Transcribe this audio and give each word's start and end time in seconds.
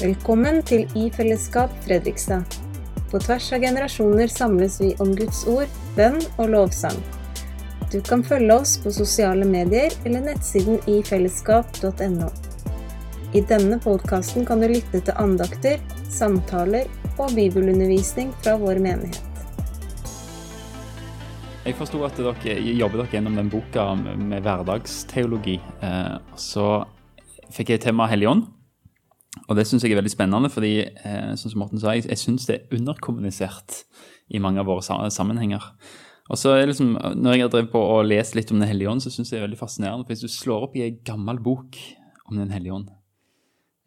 Velkommen 0.00 0.62
til 0.64 0.86
I 0.96 1.10
fellesskap 1.12 1.72
Fredrikstad. 1.84 2.54
På 3.10 3.18
tvers 3.20 3.50
av 3.52 3.60
generasjoner 3.60 4.30
samles 4.32 4.78
vi 4.80 4.94
om 5.04 5.10
Guds 5.12 5.42
ord, 5.44 5.68
bønn 5.92 6.16
og 6.40 6.46
lovsang. 6.54 6.96
Du 7.92 7.98
kan 8.06 8.22
følge 8.24 8.54
oss 8.54 8.78
på 8.80 8.88
sosiale 8.96 9.44
medier 9.44 9.92
eller 10.08 10.22
nettsiden 10.24 10.78
ifellesskap.no. 10.88 12.28
I 13.36 13.42
denne 13.50 13.76
podkasten 13.84 14.46
kan 14.48 14.64
du 14.64 14.70
lytte 14.70 15.02
til 15.04 15.20
andakter, 15.20 15.82
samtaler 16.08 16.88
og 17.18 17.34
bibelundervisning 17.36 18.30
fra 18.40 18.54
vår 18.62 18.80
menighet. 18.80 19.20
Jeg 21.66 21.76
forsto 21.76 22.00
at 22.08 22.16
dere 22.16 22.56
jobber 22.56 23.02
dere 23.02 23.18
gjennom 23.18 23.36
den 23.36 23.52
boka 23.52 23.84
med 24.00 24.48
hverdagsteologi. 24.48 25.58
Eh, 25.84 26.16
så 26.40 26.70
fikk 27.52 27.74
jeg 27.74 27.84
tema 27.84 28.08
Hellig 28.08 28.30
ånd. 28.32 28.48
Og 29.48 29.56
det 29.58 29.66
syns 29.66 29.84
jeg 29.84 29.94
er 29.94 30.00
veldig 30.00 30.12
spennende, 30.12 30.50
fordi 30.52 30.74
eh, 30.84 31.32
som 31.38 31.56
Morten 31.58 31.80
sa, 31.80 31.94
jeg, 31.96 32.06
jeg 32.10 32.20
syns 32.20 32.46
det 32.46 32.56
er 32.56 32.78
underkommunisert 32.78 33.82
i 34.30 34.42
mange 34.42 34.62
av 34.62 34.68
våre 34.70 35.10
sammenhenger. 35.10 35.64
Og 36.30 36.38
så 36.38 36.54
er 36.54 36.70
liksom, 36.70 36.94
Når 37.18 37.34
jeg 37.34 37.42
har 37.42 37.52
drevet 37.52 37.72
på 37.72 37.82
og 37.82 38.06
lest 38.06 38.36
litt 38.38 38.52
om 38.54 38.60
Den 38.60 38.70
hellige 38.70 38.90
ånd, 38.92 39.02
så 39.02 39.10
syns 39.10 39.32
jeg 39.32 39.38
det 39.38 39.42
er 39.42 39.48
veldig 39.48 39.60
fascinerende. 39.60 40.06
For 40.06 40.14
hvis 40.14 40.24
du 40.26 40.30
slår 40.30 40.68
opp 40.68 40.78
i 40.78 40.86
ei 40.86 40.94
gammel 41.06 41.42
bok 41.42 41.78
om 42.30 42.38
Den 42.38 42.54
hellige 42.54 42.76
ånd, 42.76 42.90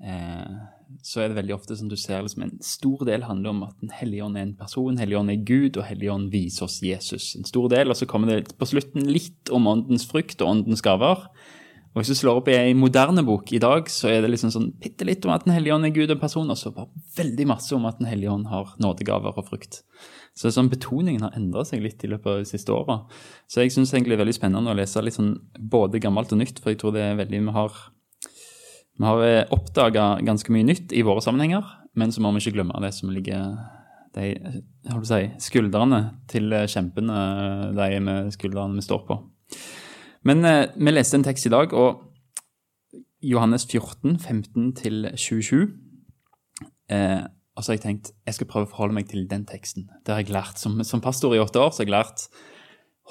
eh, 0.04 0.56
så 1.02 1.24
er 1.24 1.32
det 1.32 1.40
veldig 1.40 1.56
ofte 1.56 1.78
som 1.80 1.88
du 1.90 1.96
ser 1.98 2.22
liksom 2.22 2.44
en 2.46 2.58
stor 2.62 3.02
del 3.08 3.24
handler 3.26 3.54
om 3.54 3.64
at 3.70 3.80
Den 3.82 3.94
hellige 3.96 4.28
ånd 4.28 4.38
er 4.38 4.46
en 4.46 4.58
person, 4.60 5.00
Hellige 5.00 5.20
ånd 5.20 5.32
er 5.32 5.46
Gud, 5.48 5.78
og 5.78 5.88
Hellige 5.88 6.14
ånd 6.14 6.30
viser 6.34 6.68
oss 6.68 6.82
Jesus. 6.84 7.34
En 7.40 7.48
stor 7.48 7.70
del, 7.72 7.90
Og 7.90 7.98
så 7.98 8.06
kommer 8.10 8.28
det 8.28 8.58
på 8.60 8.68
slutten 8.68 9.08
litt 9.08 9.50
om 9.50 9.68
åndens 9.68 10.06
frukt 10.10 10.42
og 10.42 10.50
åndens 10.50 10.84
gaver. 10.84 11.30
Og 11.94 12.02
Hvis 12.02 12.10
du 12.10 12.18
slår 12.18 12.40
opp 12.40 12.48
i 12.50 12.56
en 12.58 12.80
moderne 12.82 13.22
bok 13.26 13.52
i 13.54 13.62
dag, 13.62 13.86
så 13.92 14.10
er 14.10 14.24
det 14.24 14.32
liksom 14.34 14.50
sånn 14.54 14.72
bitte 14.82 15.06
litt 15.06 15.26
om 15.28 15.34
at 15.34 15.46
Den 15.46 15.54
hellige 15.54 15.76
ånd 15.76 15.86
er 15.86 15.94
Gud 15.94 16.10
og 16.10 16.22
person, 16.22 16.50
og 16.50 16.58
så 16.58 16.74
bare 16.74 16.90
veldig 17.18 17.46
masse 17.52 17.70
om 17.76 17.86
at 17.86 18.00
Den 18.00 18.10
hellige 18.10 18.34
ånd 18.34 18.48
har 18.50 18.74
nådegaver 18.82 19.38
og 19.38 19.46
frukt. 19.52 19.84
Så 20.34 20.50
sånn 20.50 20.72
Betoningen 20.72 21.22
har 21.22 21.38
endra 21.38 21.62
seg 21.70 21.84
litt 21.86 22.02
i 22.04 22.10
løpet 22.10 22.32
av 22.32 22.40
de 22.42 22.50
siste 22.50 22.74
åra. 22.74 23.04
Så 23.46 23.62
jeg 23.62 23.76
syns 23.76 23.94
egentlig 23.94 24.16
det 24.16 24.22
er 24.22 24.24
veldig 24.26 24.40
spennende 24.40 24.74
å 24.74 24.80
lese 24.80 25.06
litt 25.06 25.20
sånn 25.20 25.36
både 25.60 26.02
gammelt 26.02 26.34
og 26.34 26.42
nytt, 26.42 26.64
for 26.64 26.74
jeg 26.74 26.82
tror 26.82 26.98
det 26.98 27.06
er 27.06 27.22
veldig 27.22 27.44
Vi 27.44 27.56
har, 27.60 27.78
vi 28.98 29.06
har 29.06 29.54
oppdaga 29.54 30.08
ganske 30.26 30.50
mye 30.52 30.66
nytt 30.66 30.98
i 30.98 31.06
våre 31.06 31.22
sammenhenger, 31.22 31.62
men 31.94 32.12
så 32.12 32.26
må 32.26 32.34
vi 32.34 32.42
ikke 32.42 32.58
glemme 32.58 32.82
det 32.82 32.94
som 32.98 33.14
ligger 33.14 33.54
de 34.18 34.34
si, 35.06 35.22
skuldrene 35.42 36.02
til 36.30 36.54
kjempene, 36.70 37.74
de 37.78 38.02
med 38.02 38.34
skuldrene 38.34 38.82
vi 38.82 38.86
står 38.86 39.06
på. 39.08 39.22
Men 40.28 40.46
eh, 40.48 40.66
vi 40.76 40.94
leste 40.94 41.20
en 41.20 41.26
tekst 41.26 41.48
i 41.50 41.54
dag, 41.54 41.74
og 41.76 42.10
Johannes 43.24 43.66
14, 43.68 44.18
15-27. 44.20 45.64
Eh, 46.92 47.24
og 47.54 47.64
så 47.64 47.72
har 47.72 47.78
jeg 47.78 47.84
tenkt 47.84 48.12
jeg 48.26 48.38
skal 48.38 48.50
prøve 48.50 48.68
å 48.68 48.72
forholde 48.72 48.98
meg 48.98 49.12
til 49.12 49.28
den 49.30 49.46
teksten. 49.48 49.88
Det 50.04 50.16
har 50.16 50.24
jeg 50.24 50.34
lært. 50.34 50.60
Som, 50.60 50.82
som 50.88 51.04
pastor 51.04 51.36
i 51.36 51.42
åtte 51.42 51.62
år 51.62 51.72
så 51.72 51.84
har 51.84 51.90
jeg 51.90 51.96
lært 51.96 52.26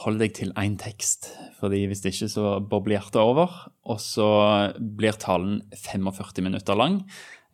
hold 0.02 0.18
deg 0.22 0.32
til 0.36 0.52
én 0.58 0.78
tekst. 0.80 1.30
fordi 1.60 1.84
hvis 1.86 2.00
det 2.02 2.14
ikke 2.14 2.30
så 2.32 2.56
bobler 2.64 2.96
hjertet 2.96 3.20
over, 3.20 3.52
og 3.84 4.00
så 4.00 4.72
blir 4.80 5.18
talen 5.20 5.60
45 5.76 6.42
minutter 6.42 6.74
lang. 6.78 7.02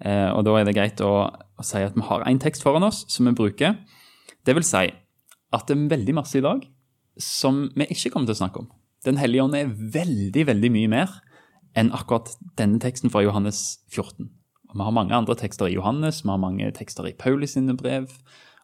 Eh, 0.00 0.30
og 0.30 0.44
da 0.46 0.54
er 0.56 0.68
det 0.68 0.76
greit 0.78 1.02
å, 1.02 1.28
å 1.28 1.66
si 1.66 1.82
at 1.82 1.96
vi 1.98 2.06
har 2.06 2.24
én 2.30 2.40
tekst 2.40 2.64
foran 2.64 2.86
oss 2.86 3.04
som 3.10 3.26
vi 3.26 3.36
bruker. 3.36 3.76
Det 4.46 4.54
vil 4.56 4.66
si 4.66 4.86
at 4.88 5.68
det 5.68 5.76
er 5.76 5.90
veldig 5.90 6.14
masse 6.16 6.38
i 6.38 6.44
dag 6.44 6.62
som 7.18 7.66
vi 7.74 7.88
ikke 7.90 8.14
kommer 8.14 8.30
til 8.30 8.38
å 8.38 8.42
snakke 8.44 8.62
om. 8.62 8.70
Den 9.06 9.18
hellige 9.20 9.44
ånd 9.44 9.54
er 9.54 9.70
veldig, 9.70 10.46
veldig 10.48 10.70
mye 10.74 10.90
mer 10.90 11.14
enn 11.78 11.92
akkurat 11.94 12.32
denne 12.58 12.80
teksten 12.82 13.12
fra 13.12 13.22
Johannes 13.22 13.78
14. 13.92 14.26
Og 14.68 14.76
vi 14.76 14.84
har 14.84 14.94
mange 14.94 15.16
andre 15.16 15.36
tekster 15.38 15.68
i 15.68 15.76
Johannes, 15.76 16.24
vi 16.24 16.32
har 16.32 16.40
mange 16.42 16.68
tekster 16.76 17.06
i 17.08 17.14
Paulus 17.16 17.54
sine 17.54 17.76
brev, 17.78 18.10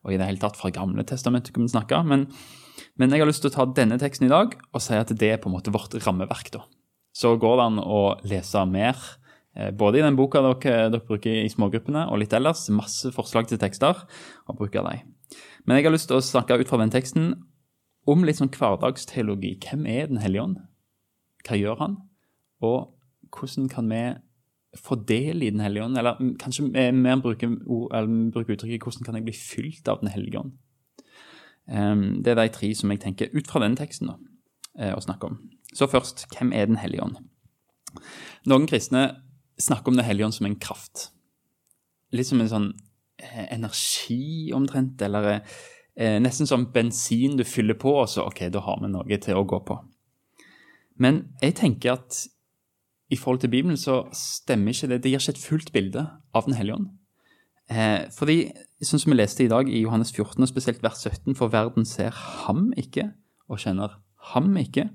og 0.04 0.12
i 0.12 0.18
det 0.20 0.26
hele 0.26 0.42
tatt 0.42 0.58
fra 0.58 0.72
Gamle 0.74 1.04
testamentet 1.08 1.54
kan 1.54 1.68
snakke. 1.70 2.02
Men, 2.04 2.26
men, 3.00 3.14
jeg 3.14 3.22
har 3.22 3.30
lyst 3.30 3.44
til 3.44 3.52
å 3.52 3.54
ta 3.54 3.68
denne 3.70 4.00
teksten 4.00 4.26
i 4.28 4.32
dag 4.32 4.56
og 4.72 4.82
si 4.84 4.98
at 4.98 5.12
det 5.14 5.30
er 5.30 5.40
på 5.40 5.48
en 5.48 5.56
måte 5.56 5.72
vårt 5.74 5.94
rammeverk. 6.04 6.50
da. 6.52 6.64
Så 7.14 7.36
går 7.40 7.60
det 7.60 7.68
an 7.70 7.80
å 7.80 8.02
lese 8.26 8.66
mer, 8.68 8.98
eh, 9.56 9.70
både 9.70 10.02
i 10.02 10.04
den 10.04 10.18
boka 10.18 10.42
dere, 10.44 10.90
dere 10.92 11.06
bruker 11.06 11.44
i 11.44 11.48
smågruppene, 11.48 12.08
og 12.10 12.20
litt 12.20 12.34
ellers. 12.36 12.66
Masse 12.74 13.14
forslag 13.14 13.48
til 13.48 13.62
tekster, 13.62 14.04
og 14.48 14.58
bruke 14.58 14.82
dem. 14.82 15.14
Men 15.64 15.78
jeg 15.78 15.86
har 15.86 15.94
lyst 15.94 16.10
til 16.10 16.18
å 16.18 16.24
snakke 16.24 16.58
ut 16.60 16.68
fra 16.68 16.82
den 16.82 16.92
teksten 16.92 17.32
om 18.10 18.24
litt 18.24 18.40
sånn 18.40 18.52
hverdagsteologi. 18.52 19.54
Hvem 19.64 19.86
er 19.86 20.10
Den 20.10 20.20
hellige 20.22 20.42
ånd? 20.42 20.60
Hva 21.44 21.56
gjør 21.56 21.80
han? 21.80 21.96
Og 22.64 22.94
hvordan 23.34 23.68
kan 23.68 23.88
vi 23.90 24.02
få 24.76 24.98
del 25.08 25.42
i 25.42 25.50
Den 25.50 25.60
hellige 25.60 25.84
ånd? 25.84 25.98
Eller 25.98 26.20
kanskje 26.40 26.68
mer 26.92 27.20
bruke, 27.22 27.48
bruke 27.48 28.52
uttrykket 28.52 28.82
'hvordan 28.82 29.04
kan 29.04 29.14
jeg 29.14 29.24
bli 29.24 29.32
fylt 29.32 29.88
av 29.88 30.00
Den 30.00 30.10
hellige 30.10 30.38
ånd'? 30.38 30.52
Um, 31.66 32.22
det 32.22 32.26
er 32.26 32.34
de 32.34 32.48
tre 32.48 32.74
som 32.74 32.90
jeg 32.90 33.00
tenker 33.00 33.28
ut 33.32 33.46
fra 33.46 33.60
denne 33.60 33.76
teksten 33.76 34.10
eh, 34.78 34.92
å 34.92 35.00
snakke 35.00 35.24
om. 35.24 35.50
Så 35.74 35.86
først, 35.86 36.26
hvem 36.36 36.52
er 36.52 36.66
Den 36.66 36.76
hellige 36.76 37.02
ånd? 37.02 37.16
Noen 38.46 38.66
kristne 38.66 39.16
snakker 39.58 39.88
om 39.88 39.96
Den 39.96 40.04
hellige 40.04 40.26
ånd 40.26 40.34
som 40.34 40.46
en 40.46 40.58
kraft. 40.60 41.10
Litt 42.12 42.26
som 42.26 42.40
en 42.40 42.48
sånn 42.48 42.72
eh, 43.18 43.46
energi, 43.54 44.52
omtrent, 44.52 45.02
eller 45.02 45.42
eh, 45.96 46.18
nesten 46.22 46.48
som 46.48 46.68
bensin 46.72 47.38
du 47.38 47.44
fyller 47.44 47.78
på, 47.78 47.92
og 48.02 48.08
så 48.10 48.26
ok, 48.28 48.46
da 48.52 48.62
har 48.64 48.80
vi 48.82 48.90
noe 48.92 49.18
til 49.22 49.40
å 49.40 49.46
gå 49.48 49.60
på. 49.66 49.78
Men 51.00 51.24
jeg 51.42 51.56
tenker 51.58 51.96
at 51.96 52.24
i 53.12 53.16
forhold 53.18 53.42
til 53.42 53.52
Bibelen 53.52 53.76
så 53.78 54.04
stemmer 54.16 54.72
ikke 54.72 54.88
det. 54.90 55.02
Det 55.02 55.10
gir 55.12 55.22
ikke 55.22 55.34
et 55.36 55.46
fullt 55.46 55.72
bilde 55.74 56.06
av 56.34 56.46
Den 56.46 56.56
hellige 56.58 56.78
ånd. 56.80 56.92
Eh, 57.72 58.10
fordi, 58.12 58.50
sånn 58.84 59.00
som 59.00 59.12
vi 59.12 59.18
leste 59.18 59.44
i 59.44 59.50
dag 59.50 59.68
i 59.70 59.82
Johannes 59.84 60.12
14, 60.12 60.42
og 60.42 60.50
spesielt 60.50 60.82
vers 60.84 61.00
17, 61.00 61.36
for 61.38 61.52
verden 61.52 61.86
ser 61.88 62.12
ham 62.44 62.72
ikke 62.76 63.10
og 63.48 63.60
kjenner 63.62 63.98
ham 64.34 64.52
ikke. 64.60 64.88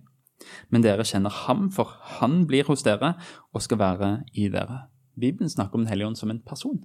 Men 0.70 0.86
dere 0.86 1.06
kjenner 1.08 1.34
ham, 1.46 1.68
for 1.74 1.92
han 2.20 2.44
blir 2.48 2.68
hos 2.70 2.86
dere 2.86 3.16
og 3.54 3.64
skal 3.66 3.82
være 3.82 4.12
i 4.34 4.48
dere. 4.52 4.86
Bibelen 5.20 5.50
snakker 5.50 5.76
om 5.76 5.84
Den 5.84 5.92
hellige 5.92 6.08
ånd 6.08 6.18
som 6.18 6.32
en 6.32 6.42
person. 6.46 6.80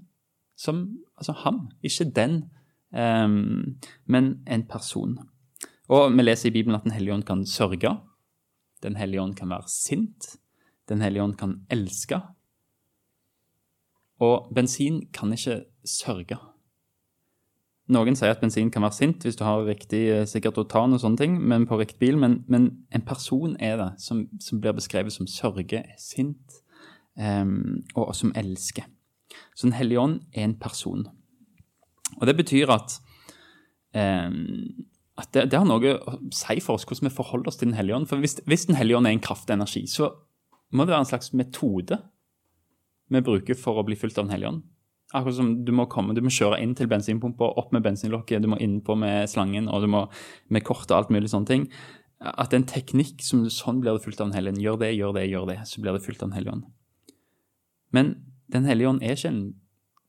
Som, 0.57 0.99
altså 1.17 1.33
ham, 1.45 1.69
ikke 1.83 2.11
den 2.15 2.45
um, 2.95 3.77
men 4.07 4.39
en 4.47 4.65
person. 4.71 5.19
Og 5.93 6.15
vi 6.15 6.25
leser 6.25 6.49
i 6.49 6.55
Bibelen 6.55 6.79
at 6.79 6.87
Den 6.87 6.95
hellige 6.95 7.15
ånd 7.15 7.27
kan 7.29 7.45
sørge. 7.47 7.99
Den 8.83 8.97
hellige 8.97 9.23
ånd 9.23 9.37
kan 9.37 9.51
være 9.51 9.69
sint. 9.69 10.37
Den 10.89 11.01
hellige 11.01 11.23
ånd 11.23 11.37
kan 11.37 11.61
elske. 11.71 12.21
Og 14.21 14.51
bensin 14.55 15.07
kan 15.13 15.33
ikke 15.33 15.65
sørge. 15.85 16.39
Noen 17.93 18.17
sier 18.17 18.33
at 18.33 18.41
bensin 18.41 18.71
kan 18.73 18.85
være 18.87 18.97
sint 18.97 19.25
hvis 19.27 19.37
du 19.37 19.43
har 19.45 19.67
riktig 19.67 20.07
eh, 20.09 20.27
sikkert 20.29 20.57
otan 20.63 20.97
og 20.97 21.03
sånne 21.03 21.21
ting, 21.21 21.35
men 21.37 21.67
på 21.69 21.77
riktig 21.77 21.99
bil, 22.01 22.17
men, 22.17 22.39
men 22.49 22.71
en 22.95 23.05
person 23.05 23.59
er 23.61 23.77
det 23.77 23.91
som, 24.01 24.23
som, 24.41 24.61
blir 24.63 24.73
beskrevet 24.73 25.13
som 25.13 25.29
sørge, 25.29 25.83
sint, 26.01 26.63
um, 27.21 27.83
og 27.93 28.15
som 28.17 28.33
elsker. 28.41 28.89
Så 29.53 29.69
Den 29.69 29.77
hellige 29.77 30.01
ånd 30.01 30.23
er 30.33 30.49
en 30.49 30.57
person. 30.57 31.05
Og 32.21 32.27
Det 32.29 32.37
betyr 32.37 32.73
at, 32.75 32.99
eh, 33.97 34.31
at 35.19 35.31
det, 35.33 35.49
det, 35.51 35.59
har 35.59 35.67
noe 35.69 35.97
å 35.97 36.19
si 36.35 36.59
for 36.65 36.79
oss 36.79 36.87
hvordan 36.89 37.09
vi 37.09 37.17
forholder 37.17 37.51
oss 37.51 37.61
til 37.61 37.71
Den 37.71 37.79
hellige 37.79 37.97
ånd. 38.01 38.11
For 38.11 38.23
hvis, 38.23 38.41
hvis 38.47 38.69
Den 38.71 38.79
hellige 38.79 39.01
ånd 39.01 39.09
er 39.11 39.17
en 39.17 39.25
kraftig 39.25 39.57
energi, 39.57 39.87
så 39.91 40.13
må 40.75 40.85
det 40.85 40.95
være 40.95 41.07
en 41.07 41.13
slags 41.13 41.33
metode 41.37 42.01
vi 43.13 43.21
bruker 43.21 43.59
for 43.59 43.79
å 43.79 43.85
bli 43.87 43.97
fylt 43.99 44.19
av 44.19 44.27
Den 44.27 44.35
hellige 44.35 44.53
ånd. 44.55 44.63
Akkurat 45.15 45.37
som 45.37 45.51
Du 45.65 45.73
må 45.73 45.87
komme, 45.87 46.15
du 46.15 46.23
må 46.25 46.33
kjøre 46.33 46.61
inn 46.63 46.75
til 46.75 46.89
bensinpumpa, 46.91 47.53
opp 47.61 47.73
med 47.73 47.85
bensinlokket, 47.85 48.43
du 48.43 48.49
må 48.51 48.59
innpå 48.59 48.97
med 48.99 49.29
slangen 49.31 49.69
og 49.69 49.85
du 49.85 49.91
må 49.93 50.07
med 50.51 50.65
kort 50.67 50.89
og 50.91 50.97
alt 50.97 51.13
mulig 51.15 51.31
sånne 51.31 51.51
ting. 51.51 51.67
At 52.25 52.51
det 52.51 52.57
er 52.57 52.63
en 52.63 52.73
teknikk 52.73 53.23
som 53.23 53.45
sånn 53.53 53.83
blir 53.83 53.95
det 53.95 54.05
fylt 54.05 54.21
av 54.21 54.31
Den 54.31 54.39
hellige 54.39 54.55
ånd. 54.55 54.65
Gjør 54.65 54.81
det, 54.81 54.95
gjør 54.97 55.13
det, 55.15 55.27
gjør 55.29 55.51
det, 55.51 55.59
så 55.69 55.83
blir 55.85 55.95
det 55.95 56.05
fylt 56.07 56.23
av 56.23 56.31
Den 56.31 56.39
hellige 56.39 56.57
ånd. 56.57 56.65
Men 57.93 58.15
Den 58.51 58.67
hellige 58.69 58.89
ånd 58.89 59.03
er 59.03 59.15
ikke 59.15 59.31
en 59.31 59.45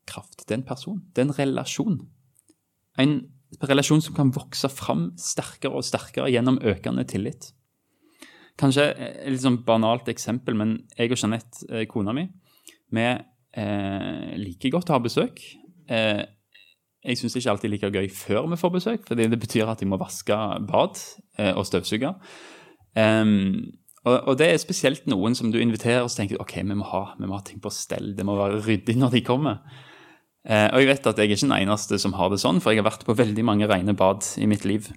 kraft. 0.09 0.45
Det 0.45 0.53
er 0.53 0.61
en 0.61 0.67
person. 0.67 1.01
Det 1.13 1.23
er 1.23 1.29
en 1.29 1.37
relasjon. 1.37 1.99
En 3.01 3.17
relasjon 3.65 4.03
som 4.03 4.15
kan 4.17 4.33
vokse 4.35 4.69
fram 4.71 5.09
sterkere 5.19 5.77
og 5.77 5.85
sterkere 5.85 6.31
gjennom 6.33 6.59
økende 6.63 7.05
tillit. 7.09 7.51
Kanskje 8.59 8.87
et 8.93 9.31
litt 9.33 9.43
sånn 9.43 9.63
banalt 9.67 10.07
eksempel, 10.11 10.55
men 10.55 10.77
jeg 10.95 11.11
og 11.11 11.19
Jeanette, 11.19 11.65
eh, 11.69 11.87
kona 11.91 12.13
mi, 12.15 12.29
vi 12.95 13.05
eh, 13.05 14.35
liker 14.39 14.71
godt 14.77 14.91
å 14.91 14.95
ha 14.95 15.03
besøk. 15.03 15.41
Eh, 15.91 16.23
jeg 17.05 17.19
syns 17.19 17.35
ikke 17.37 17.51
alltid 17.53 17.73
like 17.73 17.89
gøy 17.93 18.07
før 18.09 18.47
vi 18.49 18.59
får 18.59 18.71
besøk, 18.73 19.09
fordi 19.09 19.27
det 19.29 19.39
betyr 19.41 19.69
at 19.69 19.81
jeg 19.83 19.89
må 19.91 19.99
vaske 20.01 20.37
bad 20.69 21.01
eh, 21.37 21.51
og 21.53 21.67
støvsuge. 21.67 22.15
Um, 22.95 23.75
og, 24.05 24.15
og, 24.15 24.33
det 24.39 24.47
er 24.47 24.61
spesielt 24.61 25.07
noen 25.09 25.35
som 25.35 25.51
du 25.51 25.57
inviterer 25.59 26.05
og 26.05 26.11
så 26.13 26.21
tenker 26.21 26.39
ok, 26.41 26.55
vi 26.61 26.77
må 26.77 26.87
ha, 26.87 27.03
vi 27.19 27.27
må 27.27 27.37
ha 27.37 27.43
ting 27.45 27.59
på 27.61 27.73
stell. 27.73 28.13
Det 28.17 28.25
må 28.25 28.37
være 28.37 28.61
ryddig 28.65 28.95
når 29.01 29.17
de 29.17 29.23
kommer. 29.25 29.83
Eh, 30.45 30.67
og 30.69 30.81
jeg 30.81 30.91
vet 30.91 31.07
at 31.09 31.17
jeg 31.17 31.25
er 31.25 31.33
ikke 31.33 31.47
den 31.47 31.57
eneste 31.57 31.97
som 32.01 32.13
har 32.19 32.29
det 32.29 32.41
sånn, 32.41 32.61
for 32.61 32.73
jeg 32.73 32.83
har 32.83 32.89
vært 32.91 33.05
på 33.07 33.17
veldig 33.17 33.45
mange 33.47 33.69
rene 33.69 33.95
bad 33.97 34.25
i 34.37 34.49
mitt 34.49 34.65
liv. 34.67 34.91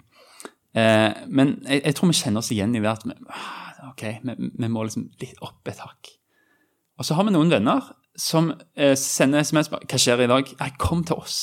Eh, 0.76 1.24
men 1.26 1.56
jeg, 1.64 1.94
tror 1.96 2.12
vi 2.12 2.18
kjenner 2.20 2.44
oss 2.44 2.52
igjen 2.52 2.76
i 2.76 2.82
det 2.84 2.90
at 2.90 3.06
vi, 3.08 3.16
ah, 3.32 3.88
ok, 3.92 4.04
vi, 4.28 4.50
vi 4.60 4.70
må 4.72 4.84
liksom 4.84 5.08
litt 5.22 5.40
opp 5.44 5.70
et 5.70 5.80
hakk. 5.80 6.12
Og 6.98 7.06
så 7.06 7.16
har 7.16 7.24
vi 7.24 7.32
noen 7.32 7.52
venner 7.52 7.94
som 8.18 8.50
eh, 8.76 8.96
sender 8.98 9.46
SMS 9.46 9.70
'Hva 9.70 10.00
skjer 10.00 10.24
i 10.26 10.30
dag?' 10.30 10.52
Nei, 10.58 10.70
kom 10.78 11.04
til 11.06 11.22
oss. 11.22 11.38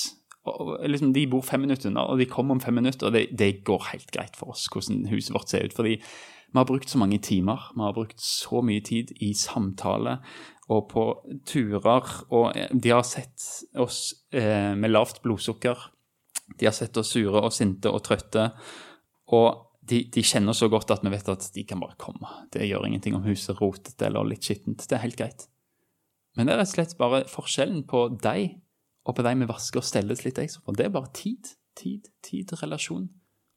Og, 0.45 0.75
liksom, 0.85 1.13
de 1.15 1.25
bor 1.31 1.41
fem 1.41 1.63
minutter 1.65 1.89
unna, 1.89 2.05
og 2.05 2.19
de 2.19 2.27
kommer 2.29 2.53
om 2.53 2.61
fem 2.61 2.75
minutter. 2.77 3.07
Og 3.07 3.15
det, 3.15 3.29
det 3.33 3.63
går 3.65 3.89
helt 3.93 4.11
greit 4.13 4.35
for 4.37 4.53
oss 4.53 4.67
hvordan 4.69 5.07
huset 5.09 5.33
vårt 5.33 5.49
ser 5.49 5.65
ut. 5.65 5.73
fordi 5.73 5.97
vi 6.55 6.59
har 6.61 6.67
brukt 6.69 6.87
så 6.89 6.97
mange 7.01 7.17
timer, 7.19 7.65
vi 7.75 7.83
har 7.83 7.93
brukt 7.93 8.21
så 8.23 8.61
mye 8.63 8.79
tid 8.79 9.09
i 9.19 9.33
samtale 9.35 10.13
og 10.71 10.85
på 10.87 11.03
turer. 11.43 12.11
Og 12.31 12.55
de 12.71 12.93
har 12.93 13.03
sett 13.03 13.43
oss 13.75 14.13
eh, 14.31 14.71
med 14.79 14.93
lavt 14.93 15.19
blodsukker. 15.25 15.81
De 16.55 16.69
har 16.69 16.75
sett 16.77 16.95
oss 16.95 17.11
sure 17.11 17.41
og 17.43 17.51
sinte 17.51 17.91
og 17.91 18.05
trøtte. 18.07 18.47
Og 19.35 19.49
de, 19.83 20.05
de, 20.07 20.23
kjenner 20.23 20.55
så 20.55 20.69
godt 20.71 20.95
at 20.95 21.03
vi 21.03 21.11
vet 21.11 21.33
at 21.33 21.49
de 21.57 21.65
kan 21.67 21.83
bare 21.83 21.99
komme. 21.99 22.31
Det 22.55 22.63
gjør 22.69 22.87
ingenting 22.87 23.19
om 23.19 23.27
huset 23.27 23.51
er 23.51 23.59
rotete 23.59 24.07
eller 24.07 24.31
litt 24.31 24.47
skittent. 24.47 24.87
Det 24.87 24.95
er 24.95 25.03
helt 25.03 25.19
greit. 25.19 25.49
Men 26.39 26.47
det 26.47 26.55
er 26.55 26.63
rett 26.63 26.71
og 26.71 26.77
slett 26.77 26.95
bare 27.03 27.25
forskjellen 27.35 27.83
på 27.91 28.07
deg 28.23 28.61
og 29.05 29.19
på 29.19 29.27
deg 29.27 29.43
vi 29.43 29.51
vasker 29.51 29.83
og 29.83 29.91
steller 29.91 30.23
litt 30.23 30.39
ekstra 30.39 30.63
for. 30.63 30.79
Det 30.79 30.87
er 30.87 30.95
bare 30.95 31.11
tid. 31.11 31.51
Tid, 31.75 32.07
tid, 32.23 32.55
relasjon, 32.61 33.09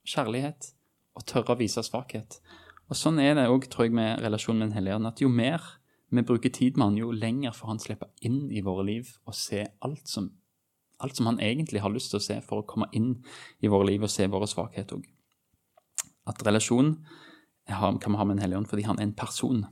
kjærlighet 0.02 0.72
og 1.14 1.22
tørre 1.30 1.54
å 1.54 1.60
vise 1.60 1.84
svakhet. 1.86 2.40
Og 2.88 2.96
Sånn 2.96 3.20
er 3.20 3.34
det 3.36 3.48
òg, 3.52 3.66
tror 3.68 3.88
jeg, 3.88 3.96
med 3.96 4.22
relasjonen 4.24 4.62
med 4.62 4.70
Den 4.70 4.78
hellige 4.78 4.96
ånd. 4.96 5.10
At 5.10 5.20
jo 5.20 5.28
mer 5.28 5.64
vi 6.08 6.24
bruker 6.24 6.48
tid 6.48 6.78
med 6.78 6.86
han, 6.86 6.96
jo 6.96 7.12
lenger 7.12 7.52
får 7.52 7.68
han 7.68 7.80
slippe 7.82 8.08
inn 8.24 8.46
i 8.48 8.62
våre 8.64 8.86
liv 8.88 9.10
og 9.28 9.36
se 9.36 9.66
alt 9.84 10.08
som, 10.08 10.30
alt 11.04 11.18
som 11.18 11.28
han 11.28 11.40
egentlig 11.44 11.82
har 11.84 11.92
lyst 11.92 12.14
til 12.14 12.20
å 12.20 12.24
se, 12.24 12.38
for 12.40 12.62
å 12.62 12.68
komme 12.68 12.88
inn 12.96 13.18
i 13.60 13.68
våre 13.68 13.90
liv 13.90 14.06
og 14.06 14.12
se 14.12 14.24
våre 14.30 14.48
svakheter 14.48 14.96
òg. 14.96 15.04
At 16.28 16.40
relasjon 16.46 16.94
kan 17.68 18.00
vi 18.00 18.16
ha 18.16 18.24
med 18.24 18.38
Den 18.38 18.42
hellige 18.46 18.62
ånd 18.62 18.70
fordi 18.70 18.86
han 18.88 18.98
er 18.98 19.10
en 19.10 19.16
person 19.16 19.66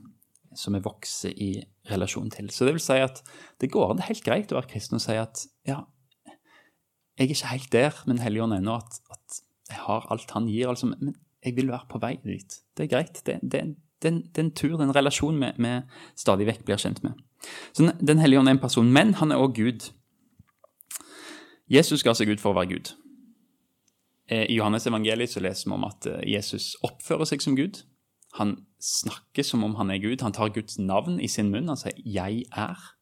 som 0.57 0.77
vi 0.77 0.81
vokser 0.85 1.33
i 1.33 1.51
relasjon 1.89 2.29
til. 2.33 2.49
Så 2.53 2.65
det 2.65 2.75
vil 2.77 2.85
si 2.85 2.97
at 3.01 3.21
det 3.61 3.71
går 3.73 3.93
an 3.93 4.05
helt 4.05 4.23
greit 4.25 4.53
å 4.53 4.59
være 4.59 4.69
kristen 4.71 4.97
og 4.97 5.03
si 5.03 5.17
at 5.17 5.45
ja, 5.67 5.83
jeg 7.17 7.25
er 7.25 7.33
ikke 7.33 7.49
helt 7.49 7.71
der 7.73 8.01
med 8.05 8.15
Den 8.15 8.23
hellige 8.23 8.43
ånd 8.45 8.53
ennå, 8.53 8.77
at, 8.77 8.99
at, 9.09 9.41
jeg 9.67 9.81
har 9.83 10.05
alt 10.13 10.31
han 10.31 10.45
gir, 10.47 10.69
altså, 10.69 10.87
men 10.87 11.17
jeg 11.45 11.55
vil 11.55 11.69
være 11.71 11.87
på 11.89 11.99
vei 12.01 12.17
dit. 12.23 12.59
Det 12.77 12.85
er 12.85 12.91
greit. 12.91 13.21
Det, 13.25 13.37
er 13.53 14.41
en 14.41 14.51
tur, 14.51 14.81
en 14.81 14.95
relasjon 14.95 15.39
vi, 15.39 15.73
stadig 16.15 16.47
vekk 16.47 16.65
blir 16.65 16.81
kjent 16.81 17.03
med. 17.03 17.17
Så 17.73 17.91
Den 18.01 18.19
hellige 18.19 18.39
ånd 18.39 18.49
er 18.49 18.57
en 18.57 18.63
person, 18.63 18.91
men 18.91 19.13
han 19.21 19.31
er 19.31 19.41
også 19.41 19.53
Gud. 19.61 19.89
Jesus 21.69 22.03
ga 22.03 22.13
seg 22.15 22.31
ut 22.31 22.41
for 22.41 22.53
å 22.53 22.59
være 22.59 22.73
Gud. 22.73 22.93
Eh, 24.27 24.45
I 24.51 24.57
Johannes 24.57 24.87
evangeliet 24.87 25.31
så 25.31 25.43
leser 25.43 25.69
vi 25.69 25.75
om 25.75 25.85
at 25.87 26.07
eh, 26.07 26.23
Jesus 26.33 26.75
oppfører 26.83 27.27
seg 27.27 27.43
som 27.43 27.55
Gud. 27.59 27.83
Han 28.39 28.57
snakker 28.83 29.43
som 29.43 29.63
om 29.63 29.75
han 29.79 29.91
er 29.91 30.01
Gud. 30.03 30.21
Han 30.21 30.35
tar 30.35 30.53
Guds 30.55 30.77
navn 30.79 31.19
i 31.19 31.29
sin 31.31 31.51
munn. 31.51 31.67
Han 31.67 31.79
sier 31.79 31.95
'jeg 31.97 32.45
er'. 32.51 32.93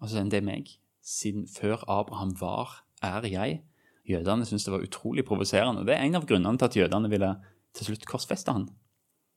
Og 0.00 0.08
så 0.08 0.14
sier 0.14 0.22
han 0.22 0.30
'det 0.30 0.42
er 0.42 0.50
meg'. 0.50 0.78
Siden 1.02 1.48
før 1.48 1.82
Abraham 1.88 2.34
var, 2.40 2.84
er 3.02 3.22
jeg. 3.26 3.62
Jødene 4.08 4.46
syntes 4.46 4.64
det 4.64 4.72
var 4.72 4.82
utrolig 4.82 5.24
provoserende. 5.24 5.86
Det 5.86 5.94
er 5.94 6.02
en 6.02 6.18
av 6.18 6.26
grunnene 6.26 6.58
til 6.58 6.70
at 6.70 6.76
jødene 6.76 7.10
ville 7.10 7.34
til 7.76 7.86
slutt 7.86 8.06
korsfeste 8.06 8.52
han. 8.52 8.68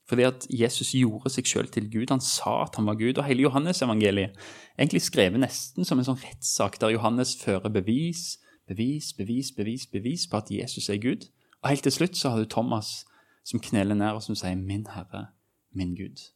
Fordi 0.09 0.25
at 0.27 0.45
Jesus 0.49 0.93
gjorde 0.93 1.31
seg 1.33 1.47
sjøl 1.49 1.69
til 1.73 1.87
Gud. 1.89 2.11
Han 2.13 2.21
sa 2.21 2.63
at 2.63 2.75
han 2.77 2.85
var 2.85 2.97
Gud. 2.99 3.17
Og 3.17 3.25
hele 3.25 3.45
Johannes-evangeliet 3.47 4.37
egentlig 4.77 5.01
skrevet 5.01 5.41
nesten 5.41 5.85
som 5.85 6.01
en 6.01 6.05
sånn 6.05 6.21
rettssak 6.21 6.77
der 6.81 6.93
Johannes 6.93 7.33
fører 7.41 7.73
bevis, 7.73 8.37
bevis, 8.69 9.13
bevis, 9.17 9.51
bevis, 9.55 9.87
bevis 9.89 10.27
på 10.29 10.41
at 10.41 10.51
Jesus 10.53 10.89
er 10.89 11.01
Gud. 11.01 11.29
Og 11.63 11.71
helt 11.71 11.85
til 11.85 11.95
slutt 11.95 12.17
så 12.17 12.33
har 12.33 12.41
du 12.41 12.49
Thomas 12.49 13.03
som 13.45 13.61
kneler 13.61 13.97
ned 13.97 14.17
og 14.17 14.23
som 14.23 14.35
sier 14.35 14.55
'Min 14.55 14.87
Herre, 14.93 15.27
min 15.73 15.95
Gud'. 15.97 16.31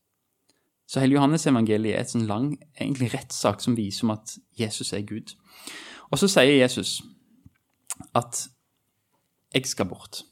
Så 0.87 0.99
hele 0.99 1.13
Johannes-evangeliet 1.13 1.95
er 1.95 2.01
et 2.01 2.09
sånn 2.09 2.25
lang 2.25 2.57
rettssak 3.13 3.61
som 3.61 3.77
viser 3.77 4.05
om 4.05 4.11
at 4.11 4.37
Jesus 4.59 4.93
er 4.93 5.01
Gud. 5.01 5.35
Og 6.11 6.17
så 6.17 6.27
sier 6.27 6.61
Jesus 6.61 7.01
at 8.15 8.47
'jeg 9.53 9.65
skal 9.65 9.85
bort', 9.85 10.23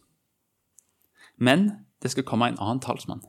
men 1.37 1.71
det 2.03 2.11
skal 2.11 2.23
komme 2.23 2.47
en 2.47 2.59
annen 2.59 2.79
talsmann. 2.79 3.21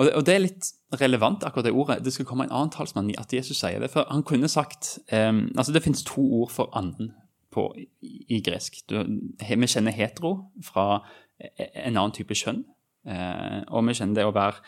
Og 0.00 0.06
det, 0.06 0.12
og 0.14 0.26
det, 0.26 0.34
er 0.34 0.38
litt 0.38 0.68
relevant, 1.00 1.44
akkurat 1.44 1.64
det 1.64 1.72
ordet. 1.72 2.04
Det 2.04 2.12
skal 2.12 2.24
komme 2.24 2.46
en 2.46 2.52
annen 2.52 2.70
talsmann 2.72 3.10
i 3.10 3.18
at 3.20 3.32
Jesus 3.32 3.58
sier 3.60 3.82
det. 3.82 3.90
For 3.92 4.06
han 4.08 4.22
kunne 4.22 4.48
sagt 4.48 4.98
um, 5.12 5.50
altså 5.56 5.72
Det 5.72 5.82
finnes 5.82 6.04
to 6.04 6.24
ord 6.40 6.50
for 6.50 6.70
anden 6.76 7.12
på, 7.52 7.74
i, 7.76 8.24
i 8.28 8.40
gresk. 8.40 8.80
Du, 8.88 9.04
vi 9.40 9.66
kjenner 9.68 9.92
hetero 9.92 10.50
fra 10.64 11.02
en 11.58 11.96
annen 11.96 12.16
type 12.16 12.34
kjønn. 12.34 12.64
Uh, 13.04 13.60
og 13.68 13.84
vi 13.88 13.98
kjenner 13.98 14.14
det 14.14 14.26
å 14.28 14.34
være 14.36 14.60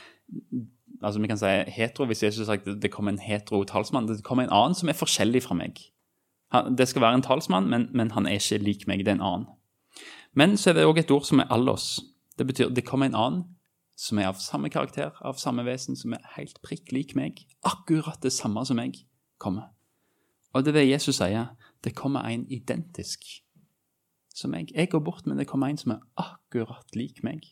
altså 1.02 1.20
Vi 1.20 1.28
kan 1.28 1.40
si 1.40 1.50
hetero 1.74 2.06
hvis 2.08 2.22
Jesus 2.22 2.46
har 2.46 2.54
sagt 2.54 2.68
det 2.82 2.92
kommer 2.92 3.12
en 3.12 3.22
hetero 3.22 3.64
talsmann. 3.64 4.06
Det 4.08 4.22
kommer 4.24 4.44
en 4.44 4.54
annen 4.54 4.76
som 4.76 4.88
er 4.88 4.98
forskjellig 4.98 5.42
fra 5.46 5.56
meg. 5.56 5.80
Han, 6.52 6.76
det 6.76 6.88
skal 6.88 7.02
være 7.02 7.20
en 7.20 7.24
talsmann, 7.24 7.68
men, 7.70 7.88
men, 7.92 8.10
han 8.12 8.26
er 8.26 8.38
ikke 8.38 8.60
lik 8.62 8.86
meg. 8.88 9.04
Det 9.04 9.14
er 9.14 9.18
en 9.20 9.26
annen. 9.28 9.48
Men 10.32 10.56
så 10.56 10.70
er 10.70 10.78
det 10.78 10.86
òg 10.88 11.00
et 11.00 11.10
ord 11.12 11.24
som 11.28 11.40
er 11.40 11.50
allos. 11.52 12.00
Det 12.38 12.46
betyr 12.48 12.72
det 12.72 12.84
kommer 12.88 13.08
en 13.08 13.18
annen 13.18 13.42
som 13.96 14.18
er 14.18 14.30
av 14.30 14.40
samme 14.40 14.70
karakter, 14.72 15.12
av 15.20 15.38
samme 15.38 15.64
vesen, 15.64 15.96
som 15.96 16.14
er 16.16 16.24
helt 16.36 16.58
prikk 16.64 16.92
lik 16.92 17.14
meg. 17.16 17.44
Akkurat 17.64 18.22
det 18.24 18.32
samme 18.32 18.64
som 18.66 18.80
meg 18.80 18.96
kommer. 19.38 19.70
Og 20.52 20.64
det 20.64 20.74
det 20.74 20.88
Jesus 20.88 21.20
sier. 21.20 21.52
Det 21.84 21.94
kommer 21.96 22.28
en 22.28 22.46
identisk 22.50 23.24
som 24.34 24.52
meg. 24.52 24.72
Jeg 24.74 24.88
går 24.88 25.00
bort, 25.00 25.26
men 25.26 25.38
det 25.38 25.48
kommer 25.48 25.66
en 25.66 25.78
som 25.80 25.96
er 25.96 26.04
akkurat 26.16 26.96
lik 26.96 27.22
meg. 27.24 27.42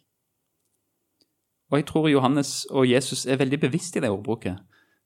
Og 1.70 1.78
jeg 1.78 1.86
tror 1.86 2.08
Johannes 2.08 2.64
og 2.70 2.90
Jesus 2.90 3.26
er 3.26 3.36
veldig 3.36 3.60
bevisst 3.60 3.96
i 3.96 4.00
det 4.00 4.10
ordbruket. 4.10 4.58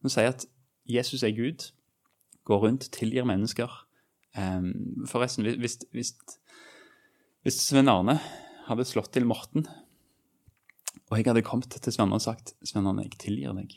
Han 0.02 0.10
sier 0.10 0.32
at 0.32 0.46
Jesus 0.84 1.22
er 1.22 1.32
Gud, 1.36 1.72
går 2.44 2.58
rundt, 2.58 2.90
tilgir 2.92 3.24
mennesker. 3.24 3.83
Um, 4.34 5.04
forresten, 5.06 5.46
hvis, 5.60 5.78
hvis, 5.94 6.14
hvis 7.46 7.58
Sven 7.62 7.90
Arne 7.90 8.18
hadde 8.66 8.86
slått 8.88 9.12
til 9.14 9.28
Morten, 9.30 9.68
og 11.10 11.18
jeg 11.18 11.28
hadde 11.28 11.44
kommet 11.46 11.70
til 11.70 11.94
Sven 11.94 12.08
Arne 12.08 12.18
og 12.18 12.24
sagt 12.24 12.54
'Sven 12.64 12.88
Arne, 12.90 13.04
jeg 13.06 13.18
tilgir 13.20 13.54
deg', 13.54 13.76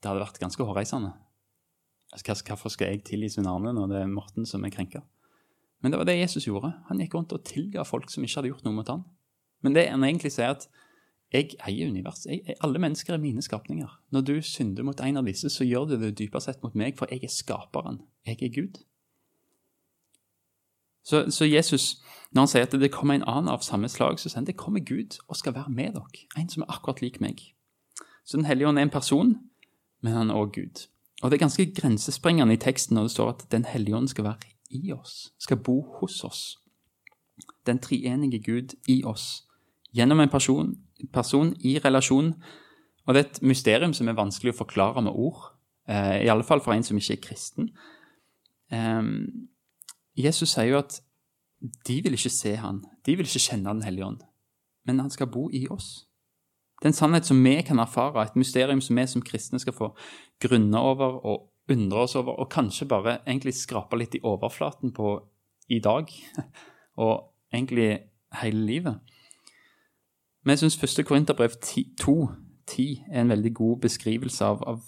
det 0.00 0.08
hadde 0.08 0.22
vært 0.22 0.40
ganske 0.40 0.64
hårreisende. 0.64 1.12
Altså, 2.12 2.44
hvorfor 2.46 2.72
skal 2.72 2.94
jeg 2.94 3.04
tilgi 3.04 3.28
Sven 3.34 3.50
Arne 3.50 3.74
når 3.74 3.92
det 3.92 4.00
er 4.00 4.10
Morten 4.12 4.46
som 4.46 4.64
er 4.64 4.72
krenka? 4.72 5.02
Men 5.82 5.92
det 5.92 5.98
var 5.98 6.08
det 6.08 6.16
Jesus 6.18 6.46
gjorde. 6.46 6.72
Han 6.88 7.00
gikk 7.02 7.14
rundt 7.14 7.34
og 7.36 7.44
tilga 7.44 7.84
folk 7.84 8.08
som 8.10 8.24
ikke 8.24 8.40
hadde 8.40 8.52
gjort 8.54 8.64
noe 8.64 8.78
mot 8.78 8.88
han. 8.88 9.04
Men 9.62 9.76
det 9.76 9.88
han 9.90 10.04
egentlig 10.06 10.32
sier, 10.32 10.56
at 10.56 10.68
jeg 11.34 11.56
eier 11.66 11.90
universet. 11.90 12.54
alle 12.62 12.78
mennesker 12.78 13.14
er 13.14 13.22
mine 13.22 13.42
skapninger. 13.42 13.90
Når 14.14 14.22
du 14.22 14.34
synder 14.42 14.86
mot 14.86 15.00
en 15.00 15.16
av 15.20 15.26
disse, 15.26 15.50
så 15.50 15.66
gjør 15.66 15.90
du 15.90 15.96
det 15.98 16.14
dypest 16.18 16.46
sett 16.46 16.62
mot 16.62 16.74
meg, 16.74 16.96
for 16.96 17.10
jeg 17.10 17.26
er 17.26 17.32
skaperen. 17.32 18.00
Jeg 18.26 18.38
er 18.42 18.54
Gud. 18.54 18.78
Så, 21.06 21.30
så, 21.30 21.46
Jesus, 21.46 22.02
når 22.34 22.42
han 22.42 22.50
sier 22.50 22.66
at 22.66 22.74
det 22.74 22.90
kommer 22.90 23.14
en 23.14 23.28
annen 23.30 23.52
av 23.52 23.62
samme 23.62 23.88
slag, 23.88 24.18
så 24.18 24.28
sier 24.28 24.40
han 24.40 24.48
det 24.48 24.58
kommer 24.58 24.82
Gud 24.82 25.20
og 25.28 25.38
skal 25.38 25.54
være 25.54 25.70
med 25.70 25.94
dere. 25.94 26.26
En 26.38 26.50
som 26.50 26.64
er 26.64 26.72
akkurat 26.74 27.02
lik 27.04 27.20
meg. 27.22 27.44
Så 28.26 28.40
Den 28.40 28.48
hellige 28.48 28.68
ånd 28.68 28.78
er 28.78 28.88
en 28.88 28.90
person, 28.90 29.36
men 30.02 30.12
han 30.12 30.30
er 30.30 30.34
også 30.34 30.52
Gud. 30.54 30.86
Og 31.22 31.30
Det 31.30 31.36
er 31.36 31.44
ganske 31.46 31.74
grensesprengende 31.74 32.54
i 32.54 32.60
teksten 32.60 32.94
når 32.94 33.02
det 33.02 33.10
står 33.10 33.28
at 33.28 33.46
Den 33.52 33.64
hellige 33.64 33.96
ånd 33.96 34.08
skal 34.08 34.24
være 34.24 34.50
i 34.70 34.92
oss, 34.92 35.32
skal 35.38 35.56
bo 35.56 35.80
hos 36.00 36.24
oss. 36.24 36.58
Den 37.66 37.78
treenige 37.78 38.42
Gud 38.42 38.74
i 38.88 39.04
oss. 39.04 39.44
Gjennom 39.94 40.20
en 40.20 40.28
person, 40.28 40.74
person 41.12 41.54
i 41.60 41.78
relasjon. 41.78 42.34
Og 43.06 43.14
det 43.14 43.20
er 43.20 43.28
et 43.28 43.42
mysterium 43.42 43.94
som 43.94 44.08
er 44.08 44.18
vanskelig 44.18 44.52
å 44.52 44.58
forklare 44.58 45.02
med 45.02 45.12
ord. 45.14 45.52
Eh, 45.88 46.26
I 46.26 46.28
alle 46.28 46.44
fall 46.44 46.60
for 46.60 46.74
en 46.74 46.82
som 46.82 46.98
ikke 46.98 47.12
er 47.12 47.22
kristen. 47.22 47.70
Eh, 48.72 49.02
Jesus 50.16 50.54
sier 50.54 50.70
jo 50.72 50.80
at 50.80 51.00
de 51.88 52.00
vil 52.04 52.16
ikke 52.16 52.32
se 52.32 52.54
han, 52.60 52.82
de 53.06 53.16
vil 53.16 53.26
ikke 53.26 53.46
kjenne 53.50 53.72
Den 53.72 53.82
hellige 53.82 54.06
ånd, 54.06 54.20
men 54.86 55.00
han 55.00 55.10
skal 55.10 55.30
bo 55.32 55.48
i 55.52 55.66
oss. 55.70 56.06
Det 56.80 56.84
er 56.84 56.92
en 56.92 56.98
sannhet 56.98 57.26
som 57.26 57.40
vi 57.44 57.54
kan 57.64 57.78
erfare, 57.80 58.22
et 58.22 58.36
mysterium 58.36 58.80
som 58.80 58.96
vi 58.96 59.06
som 59.06 59.22
kristne 59.24 59.58
skal 59.58 59.72
få 59.72 59.94
grunne 60.40 60.78
over 60.78 61.20
og 61.24 61.52
undre 61.72 62.04
oss 62.04 62.14
over, 62.14 62.36
og 62.36 62.50
kanskje 62.52 62.88
bare 62.88 63.18
egentlig 63.26 63.54
skrape 63.56 63.96
litt 63.96 64.14
i 64.14 64.22
overflaten 64.22 64.92
på 64.92 65.16
i 65.72 65.80
dag, 65.80 66.12
og 67.04 67.32
egentlig 67.52 68.04
hele 68.42 68.66
livet. 68.66 69.00
Jeg 70.46 70.58
syns 70.58 70.78
første 70.78 71.02
Korinterbrev 71.02 71.56
2.10 71.64 72.82
er 73.10 73.20
en 73.20 73.32
veldig 73.32 73.54
god 73.54 73.80
beskrivelse 73.82 74.44
av, 74.44 74.62
av, 74.62 74.84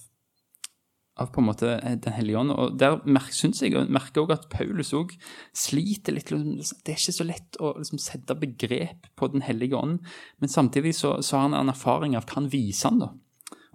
av, 1.19 1.31
på 1.35 1.43
en 1.43 1.49
måte 1.49 1.77
Den 2.05 2.15
hellige 2.17 2.39
ånd. 2.41 2.55
Og 2.55 2.77
der 2.79 2.99
syns 3.35 3.63
jeg 3.63 3.75
merker 3.89 4.23
også 4.23 4.39
at 4.39 4.51
Paulus 4.53 4.95
òg 4.97 5.15
sliter 5.57 6.15
litt. 6.17 6.31
Liksom, 6.31 6.83
det 6.87 6.95
er 6.95 7.01
ikke 7.01 7.17
så 7.21 7.27
lett 7.29 7.59
å 7.61 7.75
liksom, 7.79 8.03
sette 8.03 8.39
begrep 8.39 9.11
på 9.19 9.31
Den 9.33 9.43
hellige 9.47 9.77
ånd, 9.77 9.99
men 10.39 10.53
samtidig 10.53 10.95
så, 10.97 11.19
så 11.23 11.37
har 11.37 11.49
han 11.49 11.59
en 11.59 11.75
erfaring 11.75 12.17
av 12.17 12.29
hva 12.29 12.41
han 12.41 12.53
viser 12.53 12.93
han 12.93 13.03
da. 13.03 13.11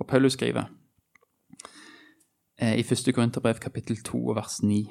Og 0.02 0.08
Paulus 0.10 0.38
skriver 0.38 0.72
Eh, 2.64 2.80
i 2.80 2.84
1. 2.84 3.14
Korinterbrev 3.14 3.60
kapittel 3.60 3.98
2 3.98 4.34
vers 4.34 4.62
9. 4.62 4.86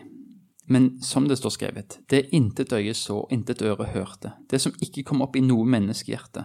Men 0.69 1.03
som 1.03 1.29
det 1.29 1.39
står 1.39 1.51
skrevet, 1.51 1.99
det 2.11 2.29
intet 2.33 2.73
øye 2.73 2.95
så, 2.95 3.27
intet 3.31 3.63
øre 3.63 3.87
hørte, 3.95 4.33
det 4.51 4.61
som 4.61 4.75
ikke 4.83 5.05
kom 5.09 5.23
opp 5.23 5.37
i 5.37 5.45
noe 5.45 5.65
menneskehjerte. 5.65 6.45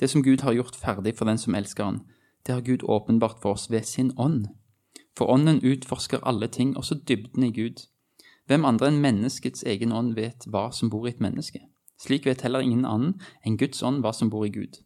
Det 0.00 0.10
som 0.10 0.22
Gud 0.22 0.44
har 0.46 0.52
gjort 0.52 0.76
ferdig 0.76 1.16
for 1.16 1.26
den 1.26 1.38
som 1.38 1.54
elsker 1.54 1.84
Han, 1.84 2.00
det 2.46 2.54
har 2.54 2.60
Gud 2.60 2.82
åpenbart 2.82 3.40
for 3.42 3.52
oss 3.56 3.70
ved 3.70 3.82
sin 3.82 4.12
ånd. 4.16 4.46
For 5.18 5.26
ånden 5.34 5.58
utforsker 5.66 6.22
alle 6.22 6.46
ting, 6.46 6.76
også 6.76 7.00
dybden 7.08 7.42
i 7.42 7.50
Gud. 7.52 7.88
Hvem 8.46 8.64
andre 8.64 8.92
enn 8.92 9.00
menneskets 9.02 9.64
egen 9.66 9.90
ånd 9.92 10.14
vet 10.14 10.46
hva 10.46 10.68
som 10.72 10.92
bor 10.92 11.08
i 11.08 11.10
et 11.10 11.22
menneske? 11.24 11.64
Slik 11.98 12.28
vet 12.28 12.44
heller 12.46 12.62
ingen 12.62 12.86
annen 12.86 13.16
enn 13.42 13.58
Guds 13.58 13.82
ånd 13.82 14.04
hva 14.04 14.12
som 14.14 14.30
bor 14.30 14.46
i 14.46 14.52
Gud. 14.54 14.78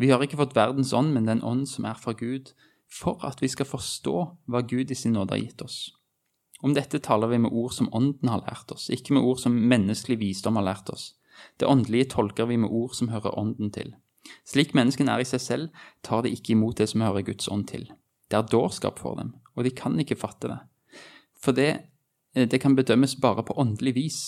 Vi 0.00 0.10
har 0.10 0.22
ikke 0.24 0.40
fått 0.40 0.56
verdens 0.56 0.90
ånd, 0.96 1.14
men 1.14 1.28
den 1.28 1.44
ånd 1.46 1.68
som 1.70 1.86
er 1.86 1.94
fra 2.00 2.16
Gud, 2.18 2.50
for 2.90 3.22
at 3.22 3.38
vi 3.44 3.48
skal 3.52 3.68
forstå 3.68 4.16
hva 4.50 4.64
Gud 4.66 4.90
i 4.90 4.98
sin 4.98 5.14
nåde 5.14 5.36
har 5.36 5.44
gitt 5.44 5.62
oss. 5.62 5.78
Om 6.60 6.74
dette 6.74 6.98
taler 6.98 7.30
vi 7.30 7.38
med 7.38 7.54
ord 7.54 7.72
som 7.72 7.88
Ånden 7.96 8.28
har 8.28 8.42
lært 8.44 8.72
oss, 8.74 8.90
ikke 8.90 9.14
med 9.16 9.24
ord 9.24 9.38
som 9.40 9.54
menneskelig 9.54 10.18
visdom 10.20 10.58
har 10.58 10.66
lært 10.66 10.90
oss. 10.92 11.14
Det 11.56 11.68
åndelige 11.68 12.10
tolker 12.16 12.50
vi 12.50 12.58
med 12.60 12.68
ord 12.68 12.92
som 12.98 13.08
hører 13.08 13.38
Ånden 13.38 13.70
til. 13.72 13.94
Slik 14.44 14.74
menneskene 14.76 15.14
er 15.14 15.22
i 15.22 15.28
seg 15.28 15.40
selv, 15.40 15.84
tar 16.04 16.26
de 16.26 16.34
ikke 16.34 16.52
imot 16.52 16.82
det 16.82 16.90
som 16.90 17.06
hører 17.06 17.24
Guds 17.30 17.48
ånd 17.48 17.68
til. 17.70 17.86
Det 18.28 18.36
er 18.36 18.50
dårskap 18.50 18.98
for 19.00 19.16
dem, 19.16 19.32
og 19.60 19.66
de 19.68 19.74
kan 19.76 19.98
ikke 20.00 20.18
fatte 20.18 20.48
det. 20.48 20.58
For 21.36 21.56
det, 21.56 21.70
eh, 22.34 22.48
det 22.48 22.60
kan 22.60 22.76
bedømmes 22.76 23.18
bare 23.20 23.44
på 23.44 23.56
åndelig 23.60 23.94
vis. 23.94 24.20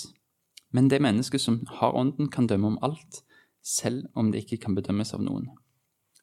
Men 0.73 0.89
det 0.89 1.03
mennesket 1.03 1.41
som 1.41 1.67
har 1.81 1.93
Ånden, 1.97 2.31
kan 2.31 2.47
dømme 2.47 2.67
om 2.67 2.79
alt, 2.83 3.23
selv 3.62 4.07
om 4.15 4.33
det 4.33 4.45
ikke 4.45 4.65
kan 4.65 4.75
bedømmes 4.75 5.15
av 5.15 5.21
noen. 5.21 5.51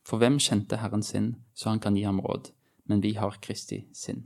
For 0.06 0.18
hvem 0.18 0.40
kjente 0.42 0.80
Herren 0.82 1.04
sin, 1.04 1.36
så 1.54 1.70
han 1.70 1.80
kan 1.80 1.96
gi 1.96 2.04
ham 2.04 2.20
råd? 2.20 2.52
Men 2.86 3.02
vi 3.02 3.14
har 3.14 3.38
Kristi 3.42 3.84
sinn. 3.94 4.26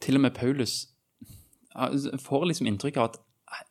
Til 0.00 0.16
og 0.16 0.20
med 0.20 0.34
Paulus 0.36 0.88
får 2.20 2.44
liksom 2.44 2.68
inntrykk 2.68 2.96
av 2.96 3.08
at 3.08 3.18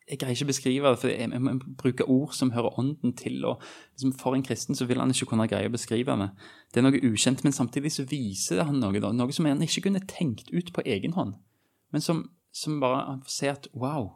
jeg 0.07 0.19
greier 0.19 0.33
ikke 0.33 0.47
å 0.47 0.49
beskrive 0.51 0.91
det, 0.93 0.99
for 1.01 1.11
jeg 1.11 1.41
må 1.43 1.53
bruke 1.79 2.05
ord 2.09 2.33
som 2.35 2.51
hører 2.55 2.79
ånden 2.79 3.13
til. 3.17 3.43
og 3.45 3.61
liksom 3.93 4.13
For 4.19 4.35
en 4.35 4.45
kristen 4.45 4.75
så 4.75 4.87
vil 4.89 4.99
han 4.99 5.11
ikke 5.13 5.29
kunne 5.33 5.47
greie 5.51 5.69
å 5.69 5.73
beskrive 5.73 6.15
det. 6.21 6.29
Det 6.73 6.81
er 6.81 6.87
noe 6.87 7.01
ukjent, 7.11 7.43
men 7.43 7.55
samtidig 7.55 7.91
så 7.93 8.07
viser 8.07 8.63
han 8.63 8.79
noe, 8.81 8.99
da, 9.03 9.11
noe 9.11 9.35
som 9.35 9.45
han 9.45 9.61
ikke 9.61 9.87
kunne 9.89 10.05
tenkt 10.07 10.49
ut 10.53 10.71
på 10.73 10.85
egen 10.85 11.13
hånd. 11.17 11.35
Men 11.91 12.01
som, 12.03 12.23
som 12.51 12.79
bare 12.79 13.19
får 13.25 13.35
se 13.35 13.51
at 13.51 13.69
wow, 13.73 14.15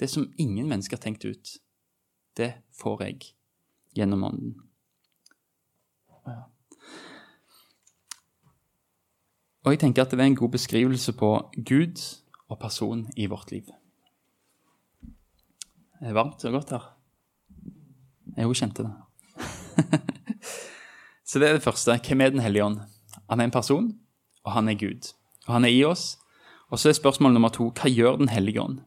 det 0.00 0.10
som 0.10 0.32
ingen 0.38 0.68
mennesker 0.68 0.98
har 0.98 1.04
tenkt 1.04 1.24
ut, 1.24 1.56
det 2.36 2.54
får 2.74 3.06
jeg 3.06 3.34
gjennom 3.94 4.24
ånden. 4.26 4.56
Og 9.64 9.72
jeg 9.72 9.80
tenker 9.80 10.04
at 10.04 10.12
det 10.12 10.20
er 10.20 10.28
en 10.28 10.36
god 10.36 10.52
beskrivelse 10.52 11.14
på 11.16 11.30
Gud 11.64 12.00
og 12.52 12.58
person 12.60 13.06
i 13.16 13.26
vårt 13.26 13.52
liv. 13.52 13.70
Det 16.00 16.10
er 16.10 16.16
varmt 16.16 16.44
og 16.44 16.56
godt 16.58 16.74
her. 16.74 16.88
Jeg 18.34 18.48
òg 18.50 18.58
kjente 18.58 18.86
det. 18.86 18.94
Så 21.28 21.40
det 21.40 21.48
er 21.48 21.56
det 21.58 21.64
første. 21.64 21.94
Hvem 22.06 22.20
er 22.20 22.34
Den 22.34 22.42
hellige 22.44 22.64
ånd? 22.64 22.80
Han 23.30 23.40
er 23.40 23.48
en 23.48 23.54
person, 23.54 23.94
og 24.44 24.52
han 24.52 24.68
er 24.68 24.78
Gud. 24.78 25.12
Og 25.46 25.54
han 25.54 25.64
er 25.64 25.72
i 25.72 25.84
oss. 25.84 26.18
Og 26.70 26.78
så 26.78 26.88
er 26.88 26.96
spørsmål 26.98 27.32
nummer 27.32 27.52
to 27.54 27.70
hva 27.70 27.88
gjør 27.90 28.18
Den 28.18 28.28
hellige 28.28 28.60
ånd? 28.60 28.80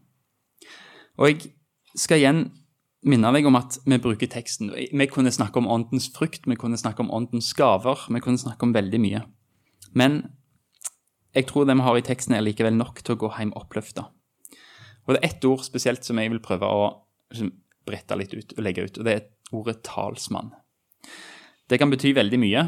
Og 1.18 1.30
jeg 1.30 1.54
skal 1.96 2.22
igjen 2.22 2.42
minne 3.08 3.32
deg 3.34 3.48
om 3.48 3.56
at 3.58 3.80
vi 3.86 3.98
bruker 4.02 4.30
teksten. 4.30 4.72
Vi 4.74 5.08
kunne 5.08 5.32
snakke 5.32 5.62
om 5.62 5.70
åndens 5.70 6.10
frukt, 6.14 6.46
vi 6.46 6.58
kunne 6.60 6.78
snakke 6.78 7.02
om 7.02 7.12
åndens 7.14 7.54
gaver, 7.58 8.08
vi 8.10 8.22
kunne 8.22 8.42
snakke 8.42 8.68
om 8.68 8.74
veldig 8.76 9.00
mye. 9.02 9.24
Men 9.94 10.24
jeg 11.34 11.48
tror 11.48 11.66
det 11.66 11.78
vi 11.78 11.86
har 11.86 11.98
i 11.98 12.06
teksten, 12.06 12.36
er 12.36 12.46
likevel 12.46 12.76
nok 12.78 13.02
til 13.04 13.16
å 13.16 13.22
gå 13.24 13.32
hjem 13.38 13.56
oppløfta. 13.58 14.10
Og 15.08 15.16
det 15.16 15.22
er 15.22 15.30
ett 15.30 15.48
ord 15.48 15.64
spesielt 15.66 16.06
som 16.06 16.20
jeg 16.20 16.34
vil 16.34 16.44
prøve 16.44 16.68
å 16.68 16.88
liksom, 17.32 17.52
brette 17.88 18.18
litt 18.20 18.36
ut 18.36 18.56
og 18.58 18.64
legge 18.66 18.88
ut, 18.88 19.00
og 19.00 19.08
det 19.08 19.14
er 19.16 19.56
ordet 19.56 19.80
talsmann. 19.88 20.52
Det 21.68 21.80
kan 21.80 21.92
bety 21.92 22.14
veldig 22.16 22.40
mye. 22.40 22.64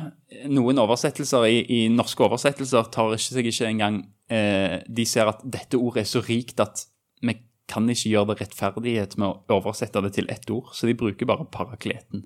Noen 0.51 0.79
oversettelser 0.81 1.45
i, 1.47 1.59
i 1.63 1.79
norske 1.91 2.23
oversettelser 2.25 2.89
tar 2.91 3.13
ikke 3.15 3.35
seg 3.35 3.47
ikke 3.47 3.69
engang 3.69 4.01
eh, 4.31 4.81
De 4.87 5.05
ser 5.07 5.31
at 5.31 5.43
dette 5.47 5.79
ordet 5.79 6.03
er 6.03 6.09
så 6.09 6.23
rikt 6.25 6.59
at 6.63 6.83
vi 7.23 7.37
kan 7.69 7.87
ikke 7.87 8.11
gjøre 8.11 8.31
det 8.31 8.39
rettferdighet 8.41 9.15
med 9.21 9.29
å 9.29 9.59
oversette 9.59 10.01
det 10.03 10.11
til 10.17 10.27
ett 10.31 10.49
ord, 10.51 10.71
så 10.75 10.89
de 10.89 10.97
bruker 10.99 11.29
bare 11.29 11.47
parakleten. 11.53 12.25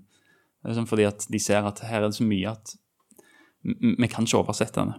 Sånn 0.63 0.87
fordi 0.87 1.05
at 1.09 1.25
de 1.29 1.41
ser 1.43 1.65
at 1.67 1.81
her 1.83 2.01
er 2.01 2.07
det 2.07 2.17
så 2.17 2.25
mye 2.25 2.53
at 2.53 2.77
vi 3.63 4.09
kan 4.11 4.25
ikke 4.25 4.39
oversette 4.39 4.85
det. 4.87 4.95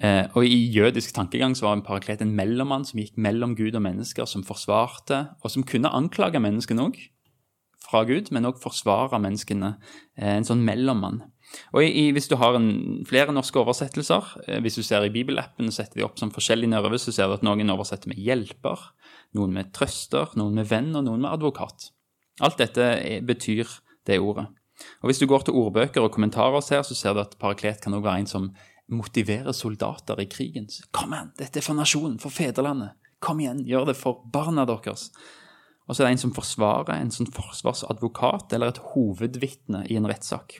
Eh, 0.00 0.24
og 0.34 0.46
I 0.46 0.58
jødisk 0.74 1.14
tankegang 1.14 1.54
så 1.58 1.68
var 1.68 1.76
en 1.76 1.84
paraklet 1.86 2.22
en 2.24 2.34
mellommann 2.36 2.86
som 2.88 3.00
gikk 3.02 3.18
mellom 3.20 3.56
Gud 3.58 3.76
og 3.78 3.84
mennesker, 3.84 4.26
som 4.26 4.44
forsvarte, 4.46 5.24
og 5.42 5.52
som 5.52 5.66
kunne 5.66 5.92
anklage 5.92 6.40
menneskene 6.42 6.88
òg 6.88 6.98
fra 7.82 8.04
Gud, 8.08 8.30
men 8.32 8.48
òg 8.48 8.60
forsvare 8.62 9.20
menneskene. 9.22 9.76
Eh, 10.16 10.38
en 10.38 10.48
sånn 10.48 10.64
mellommann. 10.66 11.22
Og 11.76 11.84
i, 11.84 12.10
Hvis 12.14 12.30
du 12.30 12.36
har 12.40 12.56
en, 12.56 13.04
flere 13.08 13.34
norske 13.34 13.58
oversettelser, 13.60 14.30
eh, 14.46 14.60
hvis 14.64 14.78
du 14.78 14.82
ser 14.82 15.04
i 15.04 15.12
bibelappen, 15.12 15.70
setter 15.70 16.00
de 16.00 16.06
opp 16.06 16.18
som 16.18 16.32
forskjellige 16.32 16.72
nerve, 16.72 16.98
så 16.98 17.12
ser 17.12 17.28
du 17.28 17.36
at 17.36 17.46
noen 17.46 17.70
oversetter 17.70 18.08
med 18.08 18.18
hjelper, 18.18 18.80
noen 19.36 19.52
med 19.52 19.72
trøster, 19.76 20.32
noen 20.36 20.54
med 20.54 20.70
venn 20.70 20.94
og 20.96 21.04
noen 21.04 21.22
med 21.22 21.32
advokat. 21.32 21.90
Alt 22.40 22.58
dette 22.58 22.82
er, 22.82 23.20
betyr 23.20 23.68
det 24.06 24.18
ordet. 24.18 24.48
Og 25.02 25.10
Hvis 25.10 25.18
du 25.18 25.26
går 25.26 25.44
til 25.46 25.54
ordbøker 25.54 26.02
og 26.02 26.12
kommentarer 26.12 26.60
ser, 26.60 26.82
så 26.82 26.94
ser 26.94 27.14
du 27.14 27.20
at 27.20 27.36
paraklet 27.38 27.82
kan 27.82 27.94
også 27.94 28.06
være 28.06 28.18
en 28.24 28.26
som 28.26 28.50
motivere 28.90 29.52
soldater 29.52 30.20
i 30.20 30.26
krigen. 30.26 30.68
Kom 30.94 31.14
igjen, 31.14 31.32
dette 31.38 31.60
er 31.60 31.66
for 31.66 31.78
nasjonen, 31.78 32.18
for 32.22 32.34
fedrelandet. 32.34 32.96
Kom 33.22 33.40
igjen, 33.40 33.62
gjør 33.66 33.92
det 33.92 33.96
for 33.98 34.24
barna 34.34 34.64
deres. 34.68 35.10
Og 35.86 35.94
så 35.94 36.02
er 36.02 36.08
det 36.08 36.16
en 36.16 36.22
som 36.24 36.34
forsvarer, 36.34 36.94
en 36.96 37.12
sånn 37.14 37.30
forsvarsadvokat 37.34 38.54
eller 38.54 38.72
et 38.72 38.82
hovedvitne 38.92 39.84
i 39.90 39.98
en 39.98 40.08
rettssak. 40.10 40.58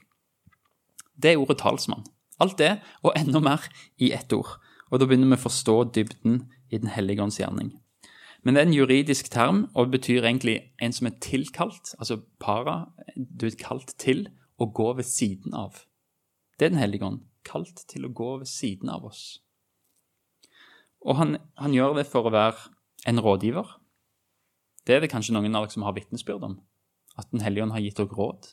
Det 1.14 1.33
er 1.33 1.43
ordet 1.43 1.61
talsmann. 1.62 2.07
Alt 2.43 2.59
det, 2.59 2.73
og 3.05 3.14
enda 3.19 3.43
mer, 3.43 3.69
i 4.02 4.11
ett 4.14 4.33
ord. 4.35 4.57
Og 4.91 5.00
da 5.00 5.07
begynner 5.07 5.31
vi 5.31 5.38
å 5.38 5.47
forstå 5.47 5.76
dybden 5.95 6.45
i 6.73 6.81
Den 6.81 6.91
hellige 6.91 7.23
ånds 7.23 7.38
gjerning. 7.38 7.75
Men 8.43 8.55
det 8.55 8.62
er 8.62 8.67
en 8.67 8.75
juridisk 8.75 9.29
term 9.31 9.67
og 9.79 9.93
betyr 9.93 10.25
egentlig 10.25 10.57
en 10.83 10.93
som 10.93 11.07
er 11.07 11.19
tilkalt, 11.23 11.93
altså 11.99 12.23
para, 12.43 12.88
du 13.14 13.47
er 13.47 13.59
kalt 13.61 13.95
til 14.02 14.26
å 14.59 14.67
gå 14.67 14.88
ved 14.99 15.07
siden 15.07 15.55
av. 15.55 15.85
Det 16.59 16.67
er 16.67 16.75
Den 16.75 16.83
hellige 16.83 17.07
ånd 17.07 17.23
kalt 17.46 17.84
til 17.90 18.06
å 18.06 18.12
gå 18.12 18.37
ved 18.42 18.50
siden 18.50 18.90
av 18.92 19.06
oss. 19.08 19.42
Og 21.02 21.18
han, 21.18 21.37
han 21.58 21.75
gjør 21.75 21.99
det 21.99 22.06
for 22.11 22.28
å 22.28 22.34
være 22.34 22.70
en 23.11 23.20
rådgiver. 23.22 23.78
Det 24.87 24.96
er 24.96 25.04
det 25.04 25.11
kanskje 25.12 25.34
noen 25.34 25.54
av 25.54 25.66
dere 25.66 25.75
som 25.75 25.87
har 25.87 25.94
vitnesbyrd 25.96 26.46
om, 26.46 26.58
at 27.18 27.30
Den 27.30 27.42
hellige 27.42 27.66
ånd 27.66 27.75
har 27.75 27.82
gitt 27.82 27.99
dere 27.99 28.18
råd. 28.18 28.52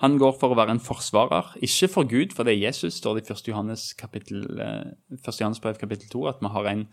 Han 0.00 0.16
går 0.16 0.32
for 0.40 0.52
å 0.52 0.56
være 0.56 0.72
en 0.78 0.80
forsvarer, 0.80 1.50
ikke 1.60 1.88
for 1.92 2.08
Gud, 2.08 2.32
for 2.32 2.48
det 2.48 2.54
er 2.54 2.62
Jesus, 2.70 2.96
står 2.96 3.18
det 3.18 3.26
i 3.26 3.34
1. 3.34 3.48
Johannes, 3.52 3.90
kapittel, 4.00 4.46
1. 4.48 4.94
Eh, 5.12 5.32
Johannes 5.42 5.60
brev 5.60 5.76
kapittel 5.76 6.08
2, 6.08 6.24
at 6.30 6.40
vi 6.40 6.52
har 6.54 6.68
en 6.70 6.86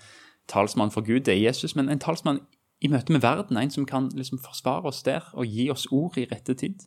talsmann 0.51 0.91
for 0.91 1.07
Gud, 1.07 1.21
det 1.23 1.37
er 1.37 1.45
Jesus, 1.45 1.75
men 1.75 1.87
en 1.89 2.03
talsmann 2.03 2.41
i 2.83 2.91
møte 2.91 3.15
med 3.15 3.23
verden, 3.23 3.57
en 3.57 3.71
som 3.71 3.87
kan 3.87 4.09
liksom 4.11 4.41
forsvare 4.43 4.91
oss 4.91 4.99
der 5.07 5.23
og 5.33 5.47
gi 5.47 5.69
oss 5.71 5.87
ord 5.91 6.19
i 6.19 6.27
rette 6.27 6.53
tid. 6.59 6.83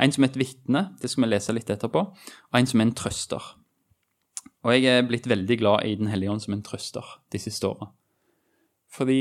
En 0.00 0.12
som 0.12 0.24
er 0.24 0.32
et 0.32 0.38
vitne, 0.40 0.88
det 1.00 1.10
skal 1.10 1.26
vi 1.26 1.30
lese 1.30 1.54
litt 1.54 1.70
etterpå, 1.70 2.00
og 2.02 2.58
en 2.58 2.66
som 2.66 2.80
er 2.80 2.88
en 2.88 2.96
trøster. 2.98 3.44
Og 4.64 4.72
jeg 4.72 4.88
er 4.88 5.06
blitt 5.06 5.28
veldig 5.28 5.58
glad 5.60 5.84
i 5.84 5.94
Den 5.94 6.08
hellige 6.08 6.32
ånd 6.32 6.42
som 6.42 6.54
en 6.56 6.64
trøster 6.64 7.04
de 7.32 7.38
siste 7.38 7.68
åra. 7.68 7.90
Fordi 8.94 9.20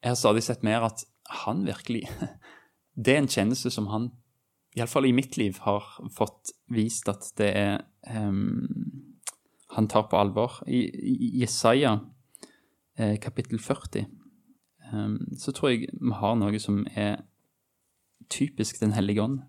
jeg 0.00 0.10
har 0.10 0.18
stadig 0.18 0.42
sett 0.42 0.64
mer 0.66 0.86
at 0.88 1.04
han 1.44 1.66
virkelig 1.66 2.08
Det 3.04 3.14
er 3.14 3.20
en 3.22 3.30
kjennelse 3.30 3.70
som 3.70 3.86
han, 3.86 4.10
iallfall 4.76 5.06
i 5.06 5.14
mitt 5.14 5.36
liv, 5.38 5.56
har 5.62 5.86
fått 6.12 6.50
vist 6.68 7.08
at 7.08 7.30
det 7.38 7.50
er 7.56 7.78
um, 8.10 8.66
Han 9.76 9.88
tar 9.88 10.08
på 10.10 10.18
alvor. 10.18 10.58
I, 10.66 10.82
i 10.90 11.40
Jesaja 11.40 12.00
eh, 12.98 13.16
kapittel 13.22 13.60
40 13.62 14.06
um, 14.92 15.16
så 15.38 15.52
tror 15.52 15.70
jeg 15.70 15.86
vi 15.94 16.12
har 16.18 16.34
noe 16.36 16.58
som 16.58 16.82
er 16.96 17.22
typisk 18.28 18.80
Den 18.80 18.92
hellige 18.92 19.22
ånd. 19.22 19.40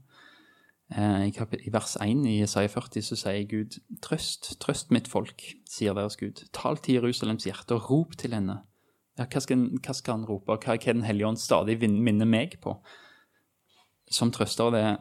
Eh, 0.91 1.27
I 1.27 1.71
vers 1.71 1.95
1 1.95 2.25
i 2.27 2.41
Isaiah 2.41 2.69
40 2.69 3.05
så 3.05 3.15
sier 3.15 3.45
Gud, 3.47 3.77
trøst, 4.03 4.57
trøst 4.59 4.91
mitt 4.91 5.07
folk, 5.07 5.43
sier 5.69 5.95
deres 5.95 6.17
Gud. 6.19 6.43
Tal 6.51 6.81
til 6.83 6.99
Jerusalems 6.99 7.47
hjerte 7.47 7.77
og 7.77 7.87
rop 7.89 8.17
til 8.19 8.35
henne. 8.35 8.57
Ja, 9.19 9.27
hva, 9.27 9.41
skal, 9.43 9.63
hva 9.79 9.95
skal 9.95 10.17
han 10.17 10.27
rope, 10.27 10.51
hva, 10.51 10.75
er 10.75 10.93
Den 10.93 11.05
hellige 11.07 11.27
ånd 11.27 11.39
stadig 11.39 11.77
minner 11.79 12.27
meg 12.27 12.57
på? 12.61 12.75
Som 14.11 14.31
trøster 14.31 14.71
det 14.71 14.97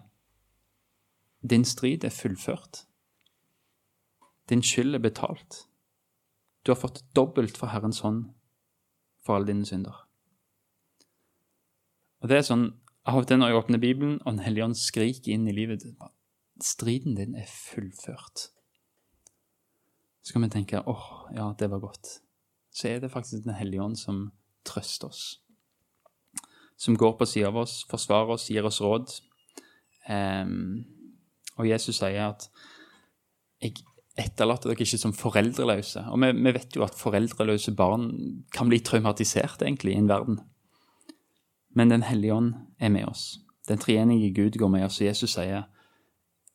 Din 1.42 1.64
strid 1.64 2.04
er 2.04 2.14
fullført. 2.14 2.84
Din 4.48 4.62
skyld 4.62 4.94
er 4.94 5.02
betalt. 5.02 5.66
Du 6.66 6.70
har 6.72 6.78
fått 6.78 7.02
dobbelt 7.16 7.56
fra 7.56 7.70
Herrens 7.72 8.00
hånd 8.00 8.28
for 9.24 9.36
alle 9.36 9.46
dine 9.46 9.66
synder. 9.66 10.06
Og 12.20 12.28
det 12.28 12.36
er 12.36 12.46
sånn 12.46 12.66
av 13.10 13.24
og 13.24 13.28
til 13.28 13.40
når 13.40 13.50
jeg 13.50 13.60
åpner 13.60 13.82
Bibelen, 13.82 14.16
og 14.24 14.36
Den 14.36 14.44
hellige 14.44 14.66
ånd 14.68 14.78
skriker 14.78 15.34
inn 15.34 15.48
i 15.50 15.54
livet 15.56 15.86
Striden 16.62 17.16
din 17.16 17.34
er 17.34 17.48
fullført. 17.48 18.50
Så 20.22 20.34
kan 20.34 20.44
vi 20.44 20.50
tenke 20.52 20.82
åh, 20.84 20.90
oh, 20.94 21.30
ja, 21.34 21.48
det 21.58 21.70
var 21.72 21.82
godt. 21.82 22.20
Så 22.70 22.88
er 22.88 23.00
det 23.00 23.10
faktisk 23.10 23.44
Den 23.44 23.56
hellige 23.56 23.82
ånd 23.82 23.98
som 23.98 24.30
trøster 24.64 25.08
oss. 25.08 25.40
Som 26.76 26.96
går 26.96 27.16
på 27.18 27.26
sida 27.26 27.48
av 27.48 27.56
oss, 27.64 27.82
forsvarer 27.90 28.36
oss, 28.36 28.48
gir 28.50 28.64
oss 28.64 28.80
råd. 28.80 29.10
Um, 30.08 30.84
og 31.58 31.68
Jesus 31.68 31.98
sier 32.00 32.30
at 32.30 32.46
jeg, 33.60 33.82
etterlater 34.20 34.70
dere 34.70 34.84
ikke 34.84 35.00
som 35.00 35.16
foreldreløse. 35.16 36.06
Og 36.12 36.20
vi, 36.22 36.30
vi, 36.36 36.54
vet 36.56 36.76
jo 36.76 36.84
at 36.86 36.96
foreldreløse 36.96 37.74
barn 37.76 38.08
kan 38.54 38.70
bli 38.70 38.80
traumatisert, 38.84 39.62
egentlig, 39.62 39.94
i 39.94 40.00
en 40.00 40.08
verden. 40.10 40.40
Men 41.74 41.88
Den 41.88 42.02
hellige 42.02 42.34
ånd 42.34 42.54
er 42.80 42.90
med 42.90 43.06
oss. 43.06 43.38
Den 43.68 43.78
treenige 43.78 44.32
Gud 44.34 44.58
går 44.58 44.68
med 44.68 44.84
oss, 44.84 45.00
og 45.00 45.06
Jesus 45.06 45.36
sier 45.36 45.68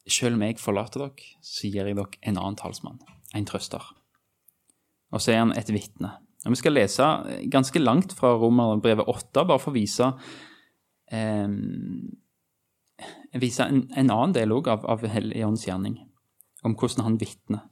selv 0.07 0.37
om 0.37 0.43
jeg 0.45 0.59
forlater 0.61 1.01
dere, 1.01 1.29
så 1.41 1.69
gir 1.69 1.87
jeg 1.87 1.97
dere 1.97 2.19
en 2.21 2.37
annen 2.37 2.57
talsmann, 2.59 2.99
en 3.33 3.47
trøster. 3.47 3.81
Og 5.15 5.21
så 5.23 5.33
er 5.33 5.41
han 5.41 5.55
et 5.55 5.71
vitne. 5.73 6.11
Og 6.45 6.53
Vi 6.53 6.59
skal 6.59 6.75
lese 6.77 7.05
ganske 7.49 7.79
langt 7.81 8.13
fra 8.13 8.35
Romerbrevet 8.37 9.07
8, 9.09 9.45
bare 9.45 9.61
for 9.61 9.71
å 9.71 9.77
vise, 9.77 10.11
eh, 11.11 11.47
vise 13.41 13.65
en, 13.65 13.87
en, 13.95 14.11
annen 14.11 14.35
del 14.35 14.53
òg 14.53 14.69
av, 14.69 14.85
av 14.85 15.07
Helligåndens 15.09 15.65
gjerning 15.65 15.97
om 16.65 16.75
hvordan 16.77 17.05
han 17.05 17.17
vitner 17.21 17.65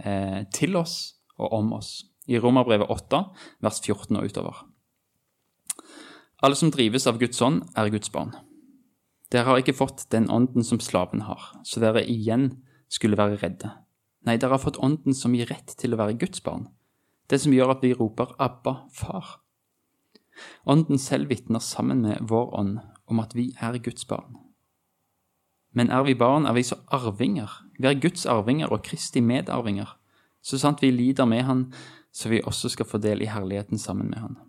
eh, 0.00 0.44
til 0.52 0.76
oss 0.80 1.20
og 1.36 1.52
om 1.52 1.72
oss. 1.76 2.04
I 2.28 2.40
Romerbrevet 2.40 2.88
8, 2.88 3.20
vers 3.60 3.82
14 3.84 4.16
og 4.16 4.24
utover. 4.24 4.64
Alle 6.44 6.56
som 6.60 6.68
drives 6.68 7.06
av 7.08 7.16
Guds 7.16 7.38
ånd, 7.40 7.62
er 7.72 7.88
Guds 7.88 8.10
barn. 8.12 8.34
Dere 9.32 9.48
har 9.48 9.62
ikke 9.62 9.72
fått 9.78 10.02
den 10.12 10.26
ånden 10.28 10.66
som 10.66 10.76
slaven 10.82 11.22
har, 11.24 11.40
så 11.64 11.80
dere 11.80 12.02
igjen 12.04 12.50
skulle 12.92 13.16
være 13.16 13.38
redde. 13.40 13.70
Nei, 14.28 14.36
dere 14.36 14.58
har 14.58 14.60
fått 14.60 14.76
ånden 14.76 15.16
som 15.16 15.32
gir 15.32 15.48
rett 15.48 15.72
til 15.80 15.96
å 15.96 16.00
være 16.02 16.18
Guds 16.20 16.44
barn, 16.44 16.68
det 17.32 17.40
som 17.40 17.56
gjør 17.56 17.72
at 17.72 17.86
vi 17.86 17.94
roper 17.96 18.36
Abba, 18.36 18.76
far. 18.92 19.38
Ånden 20.68 21.00
selv 21.00 21.32
vitner 21.32 21.64
sammen 21.64 22.04
med 22.04 22.28
vår 22.28 22.52
ånd 22.60 22.78
om 23.08 23.24
at 23.24 23.32
vi 23.32 23.54
er 23.64 23.80
Guds 23.80 24.04
barn. 24.10 24.36
Men 25.72 25.88
er 25.88 26.04
vi 26.04 26.12
barn, 26.12 26.44
er 26.44 26.60
vi 26.60 26.68
så 26.68 26.76
arvinger. 26.92 27.48
Vi 27.80 27.88
er 27.88 27.96
Guds 27.96 28.28
arvinger 28.28 28.68
og 28.68 28.84
Kristi 28.84 29.24
medarvinger, 29.24 29.96
så 30.44 30.60
sant 30.60 30.84
vi 30.84 30.92
lider 30.92 31.24
med 31.24 31.48
Han, 31.48 31.70
så 32.12 32.28
vi 32.28 32.44
også 32.44 32.68
skal 32.76 32.92
få 32.92 33.00
del 33.00 33.24
i 33.24 33.32
herligheten 33.32 33.80
sammen 33.80 34.12
med 34.12 34.20
Han. 34.20 34.42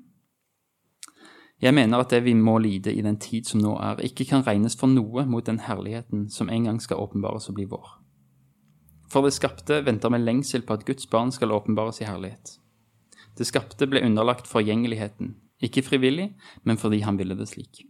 Jeg 1.63 1.71
mener 1.73 2.03
at 2.03 2.11
det 2.11 2.23
vi 2.25 2.33
må 2.35 2.57
lide 2.59 2.91
i 2.91 3.03
den 3.03 3.15
tid 3.21 3.47
som 3.47 3.61
nå 3.63 3.77
er, 3.79 4.01
ikke 4.03 4.27
kan 4.27 4.43
regnes 4.43 4.75
for 4.75 4.91
noe 4.91 5.23
mot 5.29 5.45
den 5.47 5.61
herligheten 5.63 6.27
som 6.31 6.51
en 6.51 6.67
gang 6.67 6.81
skal 6.83 6.99
åpenbares 6.99 7.47
og 7.49 7.55
bli 7.55 7.67
vår. 7.71 7.85
For 9.11 9.23
det 9.23 9.35
skapte 9.37 9.79
venter 9.85 10.11
med 10.11 10.25
lengsel 10.25 10.65
på 10.67 10.75
at 10.75 10.85
Guds 10.87 11.07
barn 11.07 11.31
skal 11.31 11.53
åpenbares 11.55 12.01
i 12.01 12.09
herlighet. 12.09 12.57
Det 13.37 13.47
skapte 13.47 13.87
ble 13.87 14.03
underlagt 14.03 14.49
forgjengeligheten, 14.51 15.35
ikke 15.63 15.85
frivillig, 15.85 16.33
men 16.63 16.79
fordi 16.79 17.01
han 17.05 17.19
ville 17.19 17.37
det 17.39 17.47
slik. 17.51 17.85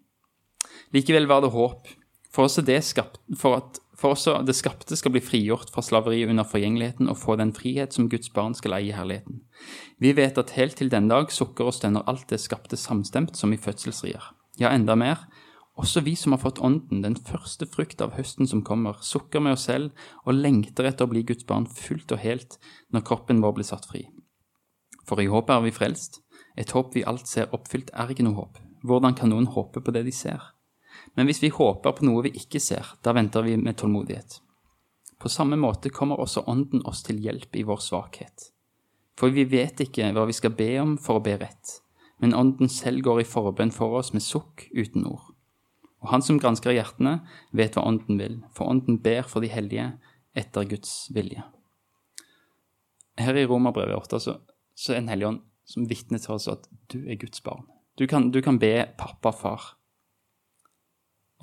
Likevel 0.93 1.25
var 1.29 1.41
det 1.41 1.53
håp, 1.55 1.89
for 2.34 2.45
også 2.45 2.62
det, 2.65 2.84
skapte, 2.86 3.22
for 3.39 3.57
at, 3.57 3.79
for 4.05 4.13
også 4.13 4.35
det 4.45 4.53
skapte 4.53 4.93
skal 5.00 5.15
bli 5.15 5.21
frigjort 5.24 5.71
fra 5.74 5.81
slaveriet 5.81 6.29
under 6.29 6.45
forgjengeligheten 6.45 7.09
og 7.09 7.17
få 7.17 7.39
den 7.39 7.55
frihet 7.57 7.95
som 7.95 8.05
Guds 8.12 8.29
barn 8.29 8.53
skal 8.53 8.77
eie 8.77 8.91
i 8.91 8.93
herligheten. 8.93 9.39
Vi 9.97 10.12
vet 10.13 10.38
at 10.38 10.53
helt 10.53 10.77
til 10.77 10.91
den 10.93 11.07
dag 11.09 11.31
sukker 11.33 11.71
og 11.71 11.74
stønner 11.74 12.05
alt 12.05 12.27
det 12.29 12.38
skapte 12.43 12.77
samstemt 12.77 13.33
som 13.39 13.53
i 13.55 13.57
fødselsrier. 13.57 14.21
Ja, 14.62 14.69
enda 14.69 14.93
mer. 14.93 15.25
Også 15.75 16.03
vi 16.05 16.13
som 16.15 16.35
har 16.35 16.43
fått 16.43 16.62
Ånden, 16.63 17.01
den 17.01 17.17
første 17.17 17.65
frukt 17.65 18.03
av 18.05 18.13
høsten 18.15 18.47
som 18.47 18.62
kommer, 18.63 19.01
sukker 19.01 19.41
med 19.41 19.57
oss 19.57 19.65
selv 19.67 19.89
og 20.24 20.38
lengter 20.38 20.85
etter 20.85 21.09
å 21.09 21.12
bli 21.12 21.25
Guds 21.25 21.47
barn 21.50 21.65
fullt 21.65 22.13
og 22.13 22.21
helt 22.21 22.59
når 22.93 23.07
kroppen 23.09 23.41
vår 23.41 23.57
blir 23.57 23.67
satt 23.67 23.89
fri. 23.89 24.05
For 25.09 25.17
i 25.21 25.27
håpet 25.33 25.57
er 25.57 25.65
vi 25.65 25.74
frelst. 25.74 26.21
Et 26.55 26.71
håp 26.77 26.93
vi 26.93 27.03
alt 27.03 27.25
ser 27.27 27.50
oppfylt, 27.57 27.89
er 27.89 28.13
ikke 28.13 28.24
noe 28.29 28.38
håp. 28.38 28.62
Hvordan 28.85 29.17
kan 29.17 29.33
noen 29.33 29.50
håpe 29.50 29.81
på 29.81 29.91
det 29.97 30.05
de 30.05 30.13
ser? 30.13 30.54
Men 31.15 31.29
hvis 31.29 31.41
vi 31.43 31.53
håper 31.53 31.95
på 31.95 32.05
noe 32.07 32.25
vi 32.25 32.34
ikke 32.36 32.60
ser, 32.60 32.95
da 33.03 33.13
venter 33.15 33.45
vi 33.45 33.56
med 33.58 33.78
tålmodighet. 33.80 34.39
På 35.19 35.32
samme 35.32 35.56
måte 35.60 35.89
kommer 35.89 36.19
også 36.19 36.43
Ånden 36.51 36.84
oss 36.86 37.06
til 37.08 37.21
hjelp 37.23 37.56
i 37.56 37.63
vår 37.67 37.80
svakhet. 37.84 38.49
For 39.15 39.32
vi 39.32 39.45
vet 39.47 39.80
ikke 39.80 40.12
hva 40.12 40.25
vi 40.28 40.36
skal 40.36 40.54
be 40.58 40.73
om 40.82 40.97
for 40.99 41.19
å 41.19 41.23
be 41.23 41.38
rett, 41.39 41.80
men 42.19 42.36
Ånden 42.36 42.69
selv 42.71 43.06
går 43.08 43.23
i 43.23 43.28
forbønn 43.28 43.71
for 43.71 43.95
oss 43.99 44.12
med 44.15 44.23
sukk 44.23 44.67
uten 44.75 45.08
ord. 45.08 45.32
Og 46.04 46.12
Han 46.12 46.21
som 46.21 46.38
gransker 46.38 46.75
hjertene, 46.75 47.21
vet 47.56 47.78
hva 47.78 47.88
Ånden 47.88 48.19
vil, 48.19 48.41
for 48.54 48.69
Ånden 48.69 48.99
ber 49.01 49.23
for 49.23 49.41
de 49.41 49.49
hellige 49.49 49.93
etter 50.36 50.67
Guds 50.67 51.08
vilje. 51.15 51.41
Her 53.15 53.39
i 53.39 53.47
Romerbrevet 53.47 53.95
8 53.95 54.19
så, 54.19 54.36
så 54.75 54.93
er 54.93 54.99
en 54.99 55.10
hellig 55.13 55.30
ånd 55.30 55.41
som 55.65 55.88
vitner 55.89 56.19
til 56.21 56.36
oss 56.36 56.49
at 56.51 56.67
du 56.91 56.99
er 57.08 57.17
Guds 57.17 57.41
barn. 57.43 57.63
Du 57.95 58.04
kan, 58.12 58.28
du 58.32 58.41
kan 58.43 58.60
be 58.60 58.84
pappa, 58.99 59.32
far. 59.32 59.71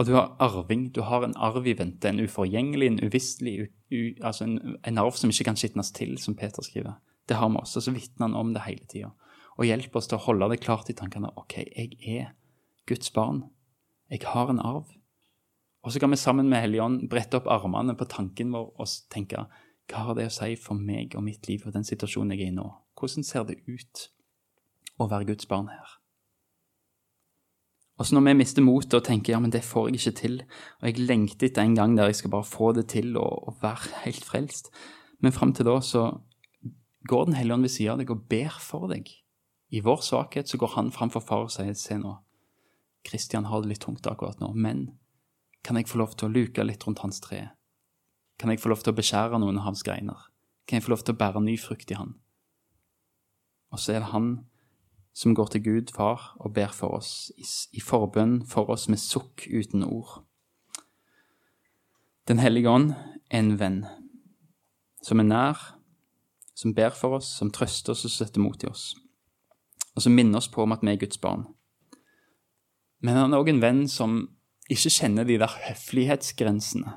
Og 0.02 0.06
du 0.08 0.16
har 0.16 0.32
arving. 0.42 0.88
Du 0.90 1.04
har 1.06 1.22
en 1.22 1.36
arv 1.38 1.66
i 1.70 1.76
vente. 1.78 2.10
En 2.10 2.18
uforgjengelig, 2.18 2.88
en 2.90 3.04
uvisselig, 3.06 3.68
altså 4.18 4.48
en, 4.48 4.56
en, 4.82 4.98
arv 4.98 5.14
som 5.14 5.30
ikke 5.30 5.46
kan 5.46 5.58
skitnes 5.60 5.92
til, 5.94 6.16
som 6.18 6.34
Peter 6.34 6.64
skriver. 6.66 6.96
Det 7.30 7.36
har 7.38 7.52
vi 7.52 7.60
også. 7.60 7.84
Så 7.84 7.94
vitner 7.94 8.26
han 8.26 8.34
om 8.34 8.50
det 8.50 8.64
hele 8.66 8.82
tida. 8.90 9.12
Og 9.60 9.68
hjelper 9.68 10.00
oss 10.00 10.10
til 10.10 10.18
å 10.18 10.24
holde 10.24 10.48
det 10.50 10.58
klart 10.64 10.90
i 10.90 10.96
tankene. 10.98 11.30
OK, 11.38 11.54
jeg 11.60 11.94
er 12.02 12.34
Guds 12.90 13.14
barn. 13.14 13.44
Jeg 14.10 14.26
har 14.26 14.50
en 14.50 14.58
arv. 14.58 14.90
Og 15.86 15.94
så 15.94 16.02
kan 16.02 16.10
vi 16.10 16.18
sammen 16.18 16.50
med 16.50 16.64
Helligånd 16.64 17.06
brette 17.10 17.38
opp 17.38 17.46
armene 17.46 17.94
på 17.94 18.10
tanken 18.10 18.50
vår 18.54 18.72
og 18.82 18.98
tenke 19.10 19.46
hva 19.90 20.06
har 20.08 20.18
det 20.18 20.28
å 20.32 20.34
si 20.34 20.56
for 20.58 20.78
meg 20.78 21.14
og 21.14 21.22
mitt 21.26 21.46
liv 21.46 21.62
og 21.66 21.78
den 21.78 21.86
situasjonen 21.86 22.34
jeg 22.34 22.48
er 22.48 22.52
i 22.52 22.58
nå? 22.58 22.68
Hvordan 22.98 23.26
ser 23.26 23.46
det 23.46 23.60
ut 23.70 24.08
å 24.98 25.10
være 25.10 25.30
Guds 25.30 25.46
barn 25.50 25.70
her? 25.70 26.01
Og 28.02 28.06
så 28.08 28.16
når 28.16 28.24
vi 28.26 28.32
mister 28.40 28.64
motet 28.66 28.96
og 28.98 29.04
tenker 29.06 29.36
ja, 29.36 29.38
men 29.38 29.52
det 29.54 29.60
får 29.62 29.84
jeg 29.88 30.00
ikke 30.00 30.12
til, 30.18 30.40
og 30.80 30.88
jeg 30.88 31.04
lengter 31.06 31.46
etter 31.46 31.62
en 31.62 31.76
gang 31.78 31.92
der 31.94 32.08
jeg 32.10 32.16
skal 32.18 32.32
bare 32.32 32.48
få 32.50 32.72
det 32.74 32.88
til 32.90 33.14
og, 33.14 33.46
og 33.46 33.62
være 33.62 33.92
helt 34.02 34.24
frelst 34.26 34.72
Men 35.22 35.32
fram 35.32 35.52
til 35.54 35.68
da 35.70 35.76
så 35.86 36.08
går 37.06 37.24
Den 37.24 37.34
hellige 37.38 37.54
ånd 37.54 37.62
ved 37.62 37.70
siden 37.70 37.92
av 37.92 38.00
deg 38.02 38.10
og 38.10 38.24
ber 38.30 38.58
for 38.62 38.88
deg. 38.90 39.06
I 39.70 39.80
vår 39.86 40.02
svakhet 40.02 40.50
så 40.50 40.58
går 40.58 40.74
han 40.74 40.90
framfor 40.90 41.22
far 41.22 41.46
og 41.46 41.54
sier 41.54 41.74
se 41.78 41.94
nå, 41.98 42.16
Kristian 43.06 43.46
har 43.50 43.62
det 43.62 43.70
litt 43.70 43.82
tungt 43.82 44.06
akkurat 44.06 44.38
nå, 44.42 44.52
men 44.54 44.84
kan 45.62 45.78
jeg 45.78 45.90
få 45.90 45.98
lov 46.02 46.14
til 46.14 46.26
å 46.26 46.34
luke 46.34 46.66
litt 46.66 46.86
rundt 46.86 47.02
hans 47.02 47.22
tre? 47.22 47.48
Kan 48.38 48.50
jeg 48.50 48.62
få 48.62 48.70
lov 48.70 48.82
til 48.82 48.94
å 48.94 48.98
beskjære 48.98 49.38
noen 49.38 49.58
av 49.58 49.70
hans 49.70 49.82
greiner? 49.86 50.26
Kan 50.66 50.78
jeg 50.78 50.86
få 50.86 50.94
lov 50.94 51.02
til 51.06 51.14
å 51.14 51.20
bære 51.22 51.42
ny 51.42 51.56
frukt 51.58 51.90
i 51.90 51.98
han? 51.98 52.16
Og 53.70 53.82
så 53.82 53.94
er 53.94 54.02
det 54.02 54.10
han 54.10 54.32
som 55.12 55.34
går 55.34 55.52
til 55.52 55.64
Gud 55.64 55.92
Far 55.94 56.32
og 56.40 56.54
ber 56.54 56.72
for 56.72 56.96
oss, 56.96 57.32
i, 57.72 57.80
forbønn 57.80 58.40
for 58.48 58.70
oss 58.72 58.88
med 58.88 59.00
sukk 59.00 59.46
uten 59.52 59.84
ord. 59.84 60.22
Den 62.28 62.38
hellige 62.38 62.70
ånd 62.70 62.92
er 63.30 63.38
en 63.42 63.58
venn, 63.60 63.80
som 65.02 65.20
er 65.20 65.28
nær, 65.28 65.62
som 66.54 66.74
ber 66.74 66.94
for 66.96 67.18
oss, 67.18 67.28
som 67.38 67.50
trøster 67.52 67.92
oss 67.92 68.06
og 68.06 68.14
setter 68.14 68.40
mot 68.40 68.62
i 68.62 68.70
oss, 68.70 68.92
og 69.96 70.04
som 70.04 70.14
minner 70.16 70.40
oss 70.40 70.48
på 70.48 70.64
om 70.64 70.72
at 70.72 70.84
vi 70.84 70.94
er 70.94 71.00
Guds 71.02 71.20
barn. 71.20 71.48
Men 73.02 73.18
han 73.18 73.34
er 73.34 73.42
òg 73.42 73.50
en 73.50 73.62
venn 73.62 73.86
som 73.90 74.20
ikke 74.70 74.92
kjenner 74.94 75.26
de 75.28 75.40
der 75.42 75.60
høflighetsgrensene, 75.66 76.96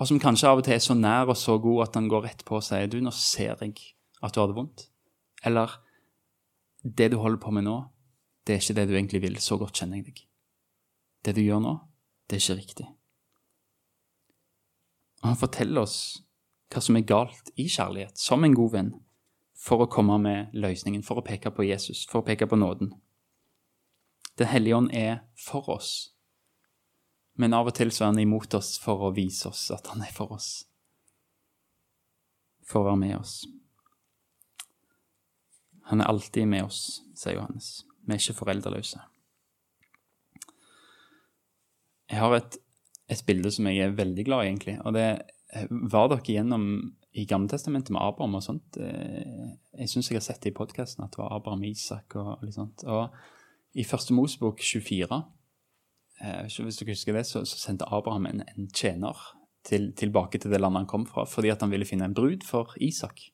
og 0.00 0.08
som 0.08 0.18
kanskje 0.18 0.48
av 0.48 0.58
og 0.58 0.66
til 0.66 0.74
er 0.74 0.82
så 0.82 0.96
nær 0.96 1.30
og 1.30 1.36
så 1.38 1.58
god 1.62 1.84
at 1.84 1.96
han 2.00 2.08
går 2.10 2.24
rett 2.24 2.40
på 2.48 2.56
og 2.58 2.64
sier 2.64 2.88
du, 2.90 2.98
nå 3.04 3.12
ser 3.14 3.60
jeg 3.60 3.74
at 4.22 4.34
du 4.34 4.40
har 4.40 4.48
det 4.48 4.56
vondt. 4.56 4.86
Eller 5.46 5.74
det 6.82 7.12
du 7.12 7.18
holder 7.22 7.40
på 7.42 7.52
med 7.54 7.66
nå, 7.66 7.76
det 8.46 8.54
er 8.54 8.62
ikke 8.62 8.76
det 8.78 8.88
du 8.90 8.96
egentlig 8.96 9.22
vil. 9.22 9.38
Så 9.38 9.58
godt 9.58 9.78
kjenner 9.78 10.00
jeg 10.00 10.10
deg. 10.10 10.24
Det 11.22 11.36
du 11.36 11.42
gjør 11.44 11.62
nå, 11.62 11.76
det 12.26 12.38
er 12.38 12.42
ikke 12.42 12.58
riktig. 12.58 12.88
Og 15.22 15.30
han 15.30 15.38
forteller 15.38 15.86
oss 15.86 15.98
hva 16.72 16.80
som 16.82 16.96
er 16.98 17.06
galt 17.06 17.52
i 17.60 17.68
kjærlighet, 17.70 18.18
som 18.18 18.42
en 18.44 18.56
god 18.56 18.72
venn, 18.74 18.92
for 19.54 19.84
å 19.84 19.90
komme 19.92 20.16
med 20.18 20.54
løsningen, 20.56 21.04
for 21.06 21.20
å 21.20 21.26
peke 21.26 21.52
på 21.54 21.68
Jesus, 21.68 22.02
for 22.10 22.22
å 22.22 22.26
peke 22.26 22.48
på 22.50 22.58
nåden. 22.58 22.90
Den 24.40 24.48
hellige 24.50 24.78
ånd 24.80 24.90
er 24.96 25.20
for 25.38 25.68
oss, 25.70 25.92
men 27.38 27.54
av 27.54 27.68
og 27.70 27.76
til 27.76 27.92
så 27.92 28.06
er 28.06 28.12
han 28.14 28.22
imot 28.24 28.54
oss 28.56 28.74
for 28.80 29.06
å 29.06 29.12
vise 29.14 29.46
oss 29.48 29.68
at 29.72 29.92
han 29.92 30.02
er 30.04 30.12
for 30.12 30.32
oss, 30.34 30.64
for 32.66 32.82
å 32.82 32.90
være 32.90 33.02
med 33.04 33.18
oss. 33.20 33.42
Han 35.90 36.00
er 36.00 36.10
alltid 36.10 36.46
med 36.48 36.66
oss, 36.66 37.02
sier 37.18 37.38
Johannes. 37.38 37.82
Vi 38.06 38.14
er 38.14 38.20
ikke 38.20 38.38
foreldreløse. 38.38 39.02
Jeg 42.12 42.20
har 42.20 42.34
et, 42.36 42.58
et, 43.08 43.22
bilde 43.26 43.50
som 43.54 43.66
jeg 43.70 43.86
er 43.86 43.94
veldig 43.96 44.24
glad 44.26 44.44
i, 44.44 44.50
egentlig. 44.50 44.76
Og 44.84 44.94
det 44.94 45.06
var 45.70 46.10
dere 46.12 46.34
gjennom 46.34 46.66
i 47.12 47.26
Gammeltestamentet 47.28 47.92
med 47.92 48.02
Abraham 48.02 48.38
og 48.38 48.44
sånt. 48.44 48.78
Eh, 48.80 49.52
jeg 49.78 49.92
syns 49.92 50.10
jeg 50.10 50.18
har 50.18 50.24
sett 50.24 50.42
det 50.44 50.52
i 50.52 50.56
podkasten 50.56 51.04
at 51.04 51.12
det 51.12 51.20
var 51.20 51.34
Abraham 51.36 51.64
Isak 51.68 52.16
og 52.20 52.44
litt 52.44 52.56
sånt. 52.56 52.84
Og 52.88 53.12
i 53.76 53.84
første 53.88 54.16
Mosebok 54.16 54.60
24, 54.64 55.20
eh, 56.20 56.40
hvis 56.48 56.80
dere 56.80 56.96
husker 56.96 57.18
det, 57.18 57.26
så, 57.28 57.44
så 57.48 57.60
sendte 57.60 57.88
Abraham 57.88 58.30
en, 58.30 58.44
en 58.48 58.68
tjener 58.72 59.18
til, 59.68 59.90
tilbake 59.96 60.40
til 60.40 60.52
det 60.52 60.60
landet 60.60 60.84
han 60.84 60.90
kom 60.90 61.06
fra, 61.08 61.26
fordi 61.28 61.52
at 61.52 61.62
han 61.64 61.72
ville 61.72 61.88
finne 61.88 62.08
en 62.08 62.16
brud 62.16 62.46
for 62.48 62.72
Isak. 62.80 63.28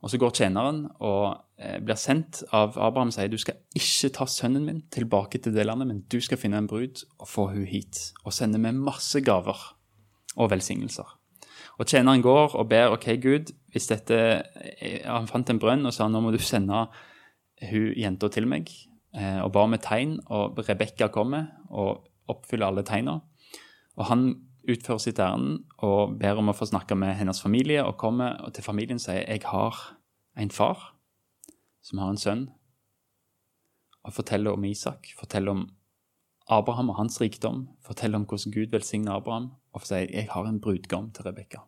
Og 0.00 0.08
så 0.08 0.16
går 0.20 0.32
tjeneren 0.32 0.84
og 1.04 1.42
eh, 1.60 1.76
blir 1.84 1.98
sendt 2.00 2.40
av 2.56 2.78
Abraham 2.80 3.10
og 3.12 3.16
sier 3.16 3.28
du 3.28 3.36
skal 3.40 3.58
ikke 3.76 4.12
ta 4.16 4.26
sønnen 4.30 4.64
min 4.64 4.80
tilbake 4.92 5.42
til 5.42 5.52
det 5.52 5.66
landet, 5.68 5.90
men 5.90 6.02
du 6.08 6.16
skal 6.24 6.40
finne 6.40 6.60
en 6.62 6.68
brud 6.70 7.02
og 7.18 7.28
få 7.28 7.50
hun 7.52 7.68
hit. 7.68 8.10
Og 8.24 8.32
sende 8.32 8.60
med 8.62 8.80
masse 8.80 9.20
gaver 9.24 9.60
og 10.36 10.50
velsignelser. 10.52 11.16
Og 11.80 11.88
tjeneren 11.88 12.24
går 12.24 12.56
og 12.56 12.68
ber 12.68 12.94
OK, 12.94 13.06
Gud, 13.20 13.52
hvis 13.72 13.88
dette 13.88 14.16
Han 15.04 15.28
fant 15.30 15.52
en 15.52 15.60
brønn 15.60 15.86
og 15.88 15.94
sa 15.96 16.08
nå 16.08 16.20
må 16.20 16.32
du 16.32 16.40
sende 16.42 16.86
hun 17.70 17.90
jenta 17.96 18.30
til 18.32 18.46
meg, 18.48 18.70
eh, 19.12 19.40
og 19.44 19.52
ba 19.52 19.66
om 19.66 19.76
et 19.76 19.84
tegn. 19.84 20.16
Og 20.32 20.60
Rebekka 20.64 21.10
kommer 21.12 21.50
og 21.68 22.06
oppfyller 22.30 22.70
alle 22.70 22.86
tegna. 22.88 23.20
Og 23.98 24.06
han 24.08 24.30
utfører 24.72 25.02
sitt 25.02 25.20
ærend 25.22 25.64
og 25.84 26.16
ber 26.20 26.38
om 26.40 26.50
å 26.52 26.56
få 26.56 26.68
snakke 26.70 26.96
med 26.98 27.16
hennes 27.18 27.42
familie, 27.42 27.84
og 27.84 27.98
kommer 28.00 28.38
og 28.44 28.54
til 28.56 28.66
familien 28.66 29.00
sier 29.02 29.24
jeg 29.26 29.44
har 29.48 29.76
en 30.40 30.52
far 30.54 30.90
som 31.84 32.00
har 32.02 32.12
en 32.12 32.20
sønn, 32.20 32.46
og 34.04 34.14
forteller 34.16 34.56
om 34.56 34.64
Isak, 34.64 35.12
forteller 35.18 35.56
om 35.56 35.66
Abraham 36.50 36.90
og 36.90 36.98
hans 36.98 37.20
rikdom, 37.20 37.66
forteller 37.84 38.20
om 38.20 38.26
hvordan 38.28 38.54
Gud 38.54 38.72
velsigner 38.72 39.18
Abraham, 39.18 39.50
og 39.76 39.84
sier 39.86 40.10
jeg 40.10 40.30
har 40.32 40.48
en 40.48 40.60
brudgom 40.62 41.10
til 41.14 41.28
Rebekka. 41.28 41.62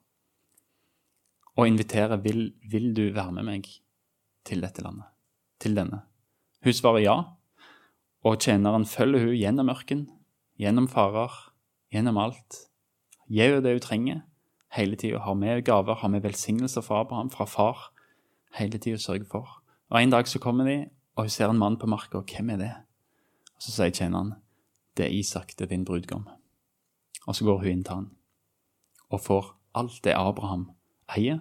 Og 1.56 1.68
inviterer 1.68 2.18
vil, 2.24 2.48
vil 2.64 2.90
du 2.96 3.04
være 3.12 3.36
med 3.36 3.46
meg 3.46 3.68
til 4.48 4.64
dette 4.64 4.82
landet, 4.82 5.06
til 5.60 5.76
denne. 5.76 6.02
Hun 6.64 6.74
svarer 6.74 7.04
ja, 7.04 7.16
og 8.22 8.38
tjeneren 8.42 8.86
følger 8.88 9.26
hun 9.26 9.36
gjennom 9.36 9.70
ørken, 9.72 10.06
gjennom 10.58 10.88
farer, 10.90 11.34
gjennom 11.92 12.20
alt. 12.22 12.62
Gir 13.32 13.48
henne 13.48 13.64
det 13.64 13.72
hun 13.78 13.80
trenger 13.80 14.20
hele 14.76 14.96
tida, 14.96 15.18
har 15.18 15.34
med 15.34 15.64
gaver, 15.64 15.94
har 15.94 16.08
med 16.08 16.22
velsignelser 16.22 16.80
fra 16.80 17.00
Abraham, 17.00 17.30
fra 17.30 17.44
far, 17.44 17.92
hele 18.56 18.78
tida 18.78 18.96
sørger 18.96 19.24
for. 19.30 19.62
Og 19.90 20.02
En 20.02 20.10
dag 20.10 20.28
så 20.28 20.38
kommer 20.38 20.64
de, 20.64 20.90
og 21.16 21.24
hun 21.24 21.30
ser 21.30 21.48
en 21.48 21.58
mann 21.58 21.78
på 21.78 21.86
marka, 21.86 22.18
hvem 22.18 22.50
er 22.50 22.56
det? 22.56 22.72
Og 23.56 23.62
Så 23.62 23.72
sier 23.72 23.90
tjeneren, 23.90 24.34
det 24.96 25.06
er 25.06 25.10
Isak, 25.10 25.58
det 25.58 25.64
er 25.64 25.68
din 25.68 25.84
brudgom. 25.84 26.28
Og 27.26 27.34
så 27.34 27.44
går 27.44 27.58
hun 27.58 27.68
inn 27.68 27.84
til 27.84 27.94
han, 27.94 28.10
og 29.10 29.20
får 29.20 29.56
alt 29.74 30.04
det 30.04 30.14
Abraham 30.16 30.70
eier. 31.16 31.38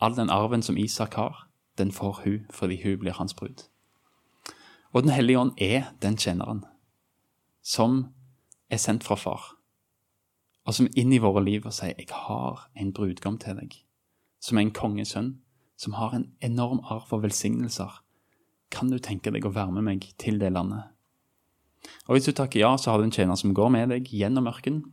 All 0.00 0.16
den 0.16 0.30
arven 0.30 0.62
som 0.62 0.76
Isak 0.76 1.14
har, 1.14 1.48
den 1.78 1.92
får 1.92 2.22
hun 2.24 2.46
fordi 2.50 2.82
hun 2.82 2.98
blir 2.98 3.12
hans 3.12 3.34
brud. 3.34 3.66
Og 4.92 5.02
Den 5.02 5.10
hellige 5.10 5.38
ånd 5.38 5.52
er 5.58 5.94
den 6.02 6.16
tjeneren 6.16 6.64
som 7.62 8.14
er 8.70 8.76
sendt 8.76 9.04
fra 9.04 9.14
far, 9.14 9.59
og 10.66 10.74
som 10.74 10.88
inn 10.96 11.12
i 11.12 11.20
våre 11.22 11.42
liv 11.44 11.66
og 11.66 11.72
sier 11.72 11.94
'Jeg 11.96 12.08
har 12.10 12.68
en 12.76 12.92
brudgom 12.92 13.38
til 13.38 13.54
deg', 13.56 13.82
som 14.40 14.58
er 14.58 14.62
en 14.62 14.70
kongesønn, 14.70 15.38
som 15.76 15.92
har 15.92 16.14
en 16.14 16.32
enorm 16.40 16.80
arv 16.84 17.12
og 17.12 17.22
velsignelser. 17.22 18.02
Kan 18.70 18.90
du 18.90 18.98
tenke 18.98 19.30
deg 19.30 19.44
å 19.44 19.54
være 19.54 19.72
med 19.72 19.82
meg 19.82 20.12
til 20.18 20.38
det 20.38 20.52
landet? 20.52 20.82
Og 22.08 22.14
Hvis 22.14 22.24
du 22.24 22.32
takker 22.32 22.60
ja, 22.60 22.76
så 22.76 22.90
har 22.90 22.98
du 22.98 23.04
en 23.04 23.10
tjener 23.10 23.34
som 23.34 23.54
går 23.54 23.68
med 23.68 23.88
deg 23.88 24.04
gjennom 24.04 24.46
ørkenen, 24.46 24.92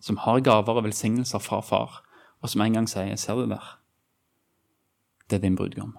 som 0.00 0.16
har 0.16 0.40
gaver 0.40 0.76
og 0.76 0.84
velsignelser 0.84 1.38
fra 1.38 1.60
far, 1.60 2.02
og 2.42 2.48
som 2.48 2.60
en 2.60 2.72
gang 2.72 2.88
sier 2.88 3.16
'Ser 3.16 3.34
du 3.34 3.48
der? 3.48 3.78
Det 5.30 5.36
er 5.36 5.40
din 5.40 5.56
brudgom. 5.56 5.98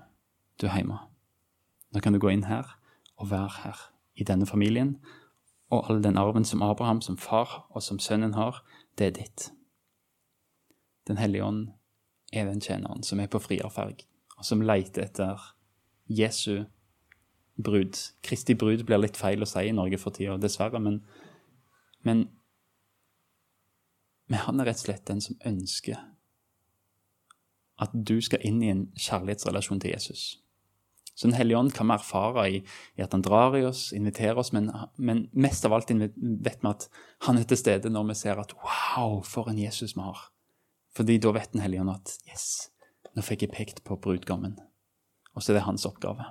Du 0.62 0.68
er 0.68 0.76
hjemme. 0.76 1.00
Nå 1.94 2.00
kan 2.00 2.14
du 2.14 2.20
gå 2.20 2.28
inn 2.28 2.44
her 2.44 2.78
og 3.18 3.32
være 3.32 3.50
her, 3.64 3.78
i 4.16 4.24
denne 4.24 4.46
familien, 4.46 4.98
og 5.72 5.90
all 5.90 6.04
den 6.04 6.18
arven 6.18 6.46
som 6.46 6.62
Abraham 6.62 7.02
som 7.02 7.18
far 7.18 7.66
og 7.70 7.84
som 7.84 8.00
sønnen 8.00 8.34
har, 8.34 8.64
det 8.98 9.08
er 9.08 9.18
ditt. 9.18 9.50
Den 11.08 11.18
hellige 11.18 11.46
ånd 11.46 11.68
er 12.34 12.48
den 12.50 12.62
tjeneren 12.62 13.04
som 13.04 13.20
er 13.20 13.30
på 13.32 13.42
frierferg, 13.44 14.06
og 14.38 14.46
som 14.46 14.64
leiter 14.64 15.06
etter 15.06 15.42
Jesu 16.08 16.66
brud. 17.56 18.00
Kristi 18.24 18.56
brud 18.56 18.84
blir 18.88 19.02
litt 19.02 19.18
feil 19.18 19.44
å 19.44 19.50
si 19.50 19.68
i 19.70 19.76
Norge 19.76 20.00
for 20.02 20.16
tida, 20.16 20.38
dessverre, 20.42 20.82
men, 20.82 21.00
men, 22.08 22.26
men 24.28 24.44
han 24.48 24.60
er 24.60 24.72
rett 24.72 24.82
og 24.82 24.88
slett 24.88 25.08
den 25.08 25.24
som 25.24 25.40
ønsker 25.46 26.02
at 27.82 27.92
du 27.92 28.18
skal 28.24 28.44
inn 28.48 28.62
i 28.64 28.72
en 28.72 28.86
kjærlighetsrelasjon 28.96 29.82
til 29.84 29.92
Jesus. 29.92 30.45
Så 31.16 31.28
Den 31.28 31.36
hellige 31.38 31.58
ånd 31.58 31.74
kan 31.74 31.88
vi 31.88 31.96
erfare 31.96 32.44
i, 32.52 32.58
i, 32.96 33.02
at 33.02 33.14
han 33.16 33.24
drar 33.24 33.56
i 33.56 33.64
oss, 33.64 33.94
inviterer 33.96 34.38
oss, 34.38 34.52
men, 34.52 34.68
men, 34.98 35.30
mest 35.32 35.66
av 35.66 35.74
alt 35.74 35.92
vet 35.92 36.18
vi 36.20 36.70
at 36.70 36.88
han 37.24 37.40
er 37.40 37.48
til 37.48 37.60
stede 37.60 37.92
når 37.92 38.10
vi 38.10 38.18
ser 38.20 38.42
at 38.42 38.52
wow, 38.60 39.22
for 39.24 39.48
en 39.48 39.60
Jesus 39.60 39.96
vi 39.96 40.04
har. 40.04 40.26
Fordi 40.96 41.18
da 41.24 41.32
vet 41.36 41.54
Den 41.54 41.64
hellige 41.64 41.86
ånd 41.86 41.94
at 41.96 42.18
yes, 42.28 42.48
nå 43.16 43.24
fikk 43.24 43.48
jeg 43.48 43.56
pekt 43.56 43.84
på 43.88 43.96
brudgommen. 43.96 44.58
Og 45.36 45.44
så 45.44 45.54
er 45.54 45.60
det 45.60 45.68
hans 45.68 45.88
oppgave. 45.88 46.28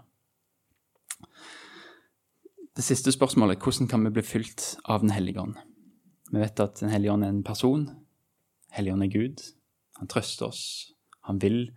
Det 2.75 2.85
siste 2.85 3.13
spørsmålet 3.15 3.63
hvordan 3.63 3.89
kan 3.89 4.05
vi 4.05 4.13
bli 4.13 4.25
fylt 4.25 4.75
av 4.85 5.01
Den 5.01 5.15
hellige 5.17 5.41
ånd? 5.41 5.57
Vi 6.33 6.41
vet 6.41 6.61
at 6.61 6.81
Den 6.81 6.93
hellige 6.93 7.13
ånd 7.13 7.25
er 7.25 7.33
en 7.33 7.45
person. 7.47 7.89
Hellige 8.73 8.97
ånd 8.97 9.07
er 9.07 9.13
Gud. 9.13 9.45
Han 10.01 10.13
trøster 10.13 10.51
oss. 10.51 10.93
Han 11.25 11.41
vil 11.41 11.71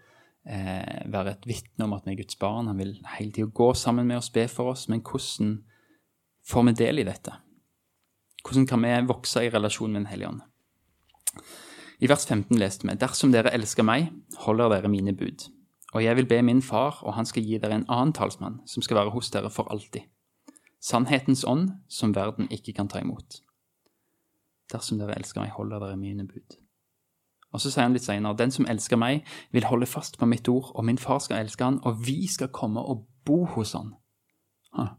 eh, 0.49 1.03
være 1.12 1.36
et 1.36 1.47
vitne 1.49 1.86
om 1.86 1.95
at 1.97 2.07
vi 2.07 2.15
er 2.15 2.21
Guds 2.21 2.39
barn. 2.39 2.69
Han 2.71 2.79
vil 2.79 2.95
hele 3.17 3.31
tida 3.36 3.49
gå 3.53 3.73
sammen 3.77 4.07
med 4.07 4.21
oss, 4.21 4.31
be 4.33 4.47
for 4.51 4.73
oss. 4.73 4.88
Men 4.89 5.03
hvordan 5.05 5.57
får 6.47 6.67
vi 6.69 6.75
del 6.83 6.99
i 6.99 7.07
dette? 7.07 7.36
Hvordan 8.43 8.67
kan 8.67 8.83
vi 8.83 8.93
vokse 9.07 9.43
i 9.43 9.51
relasjon 9.51 9.91
med 9.91 10.01
Den 10.01 10.12
hellige 10.12 10.29
ånd? 10.29 10.41
I 11.99 12.07
vers 12.07 12.25
15 12.25 12.57
leste 12.60 12.88
vi 12.88 12.95
Dersom 12.95 13.31
dere 13.33 13.53
elsker 13.53 13.83
meg, 13.83 14.12
holder 14.45 14.69
dere 14.75 14.91
mine 14.91 15.15
bud. 15.17 15.49
Og 15.95 16.03
jeg 16.03 16.15
vil 16.15 16.27
be 16.29 16.41
min 16.41 16.62
far, 16.62 16.99
og 17.03 17.15
han 17.15 17.25
skal 17.25 17.43
gi 17.43 17.57
dere 17.57 17.79
en 17.79 17.88
annen 17.89 18.13
talsmann, 18.13 18.62
som 18.67 18.83
skal 18.83 18.99
være 18.99 19.15
hos 19.15 19.31
dere 19.33 19.49
for 19.49 19.71
alltid. 19.71 20.05
Sannhetens 20.83 21.43
ånd, 21.47 21.71
som 21.89 22.13
verden 22.15 22.47
ikke 22.53 22.75
kan 22.77 22.88
ta 22.88 23.01
imot. 23.01 23.41
Dersom 24.71 24.99
dere 24.99 25.15
elsker 25.17 25.41
meg, 25.41 25.55
holder 25.55 25.81
dere 25.83 25.97
mine 25.97 26.27
bud. 26.27 26.60
Og 27.55 27.63
så 27.63 27.71
sier 27.71 27.86
han 27.88 27.95
litt 27.95 28.05
senere, 28.05 28.36
den 28.38 28.51
som 28.51 28.67
elsker 28.67 28.99
meg, 28.99 29.27
vil 29.55 29.67
holde 29.69 29.88
fast 29.88 30.17
på 30.19 30.27
mitt 30.27 30.47
ord, 30.51 30.73
og 30.75 30.86
min 30.86 30.99
far 30.99 31.21
skal 31.23 31.45
elske 31.45 31.63
han, 31.63 31.79
og 31.88 32.01
vi 32.05 32.27
skal 32.27 32.51
komme 32.53 32.83
og 32.83 33.05
bo 33.27 33.45
hos 33.55 33.71
han. 33.77 33.93
Ha. 34.75 34.89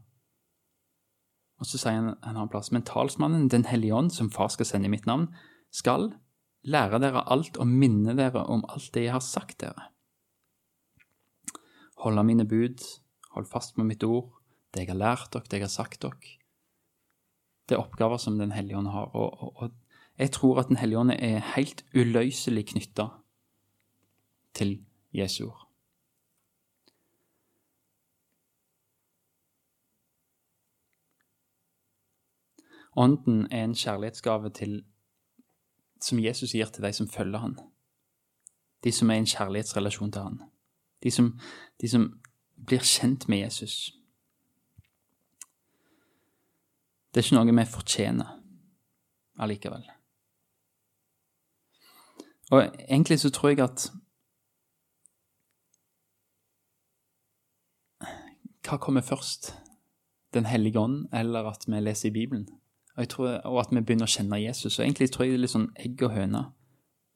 Og 1.59 1.67
så 1.67 1.77
sier 1.77 1.99
han 1.99 2.13
en 2.13 2.31
annen 2.31 2.49
plass, 2.51 2.71
men 2.71 2.85
talsmannen, 2.87 3.49
Den 3.49 3.65
hellige 3.65 3.95
ånd, 3.95 4.11
som 4.15 4.31
far 4.31 4.49
skal 4.49 4.65
sende 4.65 4.89
i 4.89 4.93
mitt 4.95 5.05
navn, 5.05 5.29
skal 5.71 6.13
lære 6.63 6.99
dere 6.99 7.25
alt 7.31 7.57
og 7.57 7.67
minne 7.67 8.15
dere 8.17 8.45
om 8.47 8.65
alt 8.69 8.89
det 8.93 9.05
jeg 9.05 9.13
har 9.13 9.23
sagt 9.23 9.59
dere. 9.61 9.91
Holde 11.99 12.23
mine 12.23 12.47
bud, 12.47 12.79
hold 13.35 13.45
fast 13.45 13.75
på 13.75 13.83
mitt 13.83 14.03
ord, 14.03 14.31
det 14.73 14.85
jeg 14.85 14.93
har 14.93 15.01
lært 15.01 15.33
dere, 15.33 15.45
det 15.45 15.59
jeg 15.59 15.67
har 15.67 15.75
sagt 15.75 16.01
dere. 16.01 16.37
Det 17.69 17.77
er 17.77 17.83
oppgaver 17.83 18.17
som 18.17 18.39
Den 18.39 18.51
hellige 18.51 18.77
ånd 18.77 18.87
har, 18.89 19.11
og, 19.13 19.43
og, 19.43 19.61
og 19.61 19.71
jeg 20.19 20.31
tror 20.31 20.59
at 20.59 20.67
Den 20.67 20.75
hellige 20.75 20.99
ånd 20.99 21.11
er 21.11 21.53
helt 21.55 21.85
uløselig 21.95 22.67
knytta 22.67 23.07
til 24.53 24.85
Jesu 25.13 25.45
ord. 25.45 25.65
Ånden 32.97 33.47
er 33.51 33.63
en 33.63 33.75
kjærlighetsgave 33.75 34.49
til, 34.49 34.85
som 36.01 36.19
Jesus 36.19 36.51
gir 36.51 36.65
til 36.65 36.83
de 36.83 36.93
som 36.93 37.07
følger 37.07 37.39
han. 37.39 37.59
De 38.83 38.91
som 38.91 39.09
er 39.09 39.13
i 39.13 39.17
en 39.17 39.25
kjærlighetsrelasjon 39.25 40.11
til 40.11 40.21
han. 40.21 40.41
De 41.03 41.11
som, 41.11 41.39
de 41.81 41.89
som 41.89 42.21
blir 42.65 42.83
kjent 42.83 43.29
med 43.29 43.37
Jesus. 43.37 43.95
Det 47.13 47.21
er 47.21 47.25
ikke 47.25 47.39
noe 47.39 47.55
vi 47.55 47.71
fortjener 47.71 48.35
allikevel. 49.39 49.98
Og 52.49 52.63
egentlig 52.89 53.19
så 53.19 53.29
tror 53.29 53.49
jeg 53.49 53.63
at 53.63 53.91
Hva 58.69 58.77
kommer 58.77 59.01
først? 59.01 59.55
Den 60.33 60.45
hellige 60.45 60.79
ånd, 60.79 61.07
eller 61.13 61.47
at 61.49 61.63
vi 61.67 61.79
leser 61.79 62.09
i 62.09 62.13
Bibelen? 62.13 62.47
Og, 62.97 63.09
tror, 63.09 63.27
og, 63.27 63.59
at 63.59 63.71
vi 63.71 63.81
begynner 63.81 64.05
å 64.05 64.11
kjenne 64.11 64.37
Jesus. 64.43 64.77
Og 64.77 64.85
egentlig 64.85 65.07
tror 65.09 65.25
jeg 65.25 65.31
det 65.31 65.39
er 65.39 65.41
litt 65.41 65.53
sånn 65.55 65.71
egg 65.79 66.03
og 66.05 66.13
høne. 66.13 66.43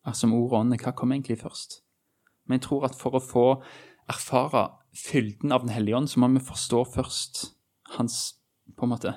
Altså 0.07 0.25
om 0.25 0.33
ord 0.33 0.47
og 0.47 0.59
ånd. 0.61 0.77
Hva 0.81 0.95
kommer 0.97 1.19
egentlig 1.19 1.37
først? 1.43 1.83
Men 2.47 2.57
jeg 2.57 2.65
tror 2.65 2.87
at 2.87 2.97
for 2.97 3.19
å 3.19 3.21
få 3.21 3.45
erfare 4.09 4.63
fylden 4.97 5.53
av 5.53 5.61
Den 5.61 5.75
hellige 5.75 5.97
ånd, 5.97 6.09
så 6.09 6.23
må 6.23 6.31
vi 6.33 6.41
forstå 6.41 6.83
først 6.95 7.43
hans 7.97 8.39
på 8.77 8.85
en 8.85 8.93
måte, 8.95 9.13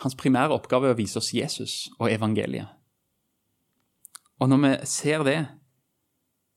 hans 0.00 0.16
primære 0.16 0.54
oppgave 0.54 0.88
er 0.88 0.94
å 0.94 0.98
vise 0.98 1.18
oss 1.18 1.34
Jesus 1.34 1.90
og 1.98 2.08
evangeliet. 2.12 2.70
Og 4.44 4.50
når 4.52 4.60
vi 4.60 4.70
ser 4.84 5.22
det, 5.24 5.38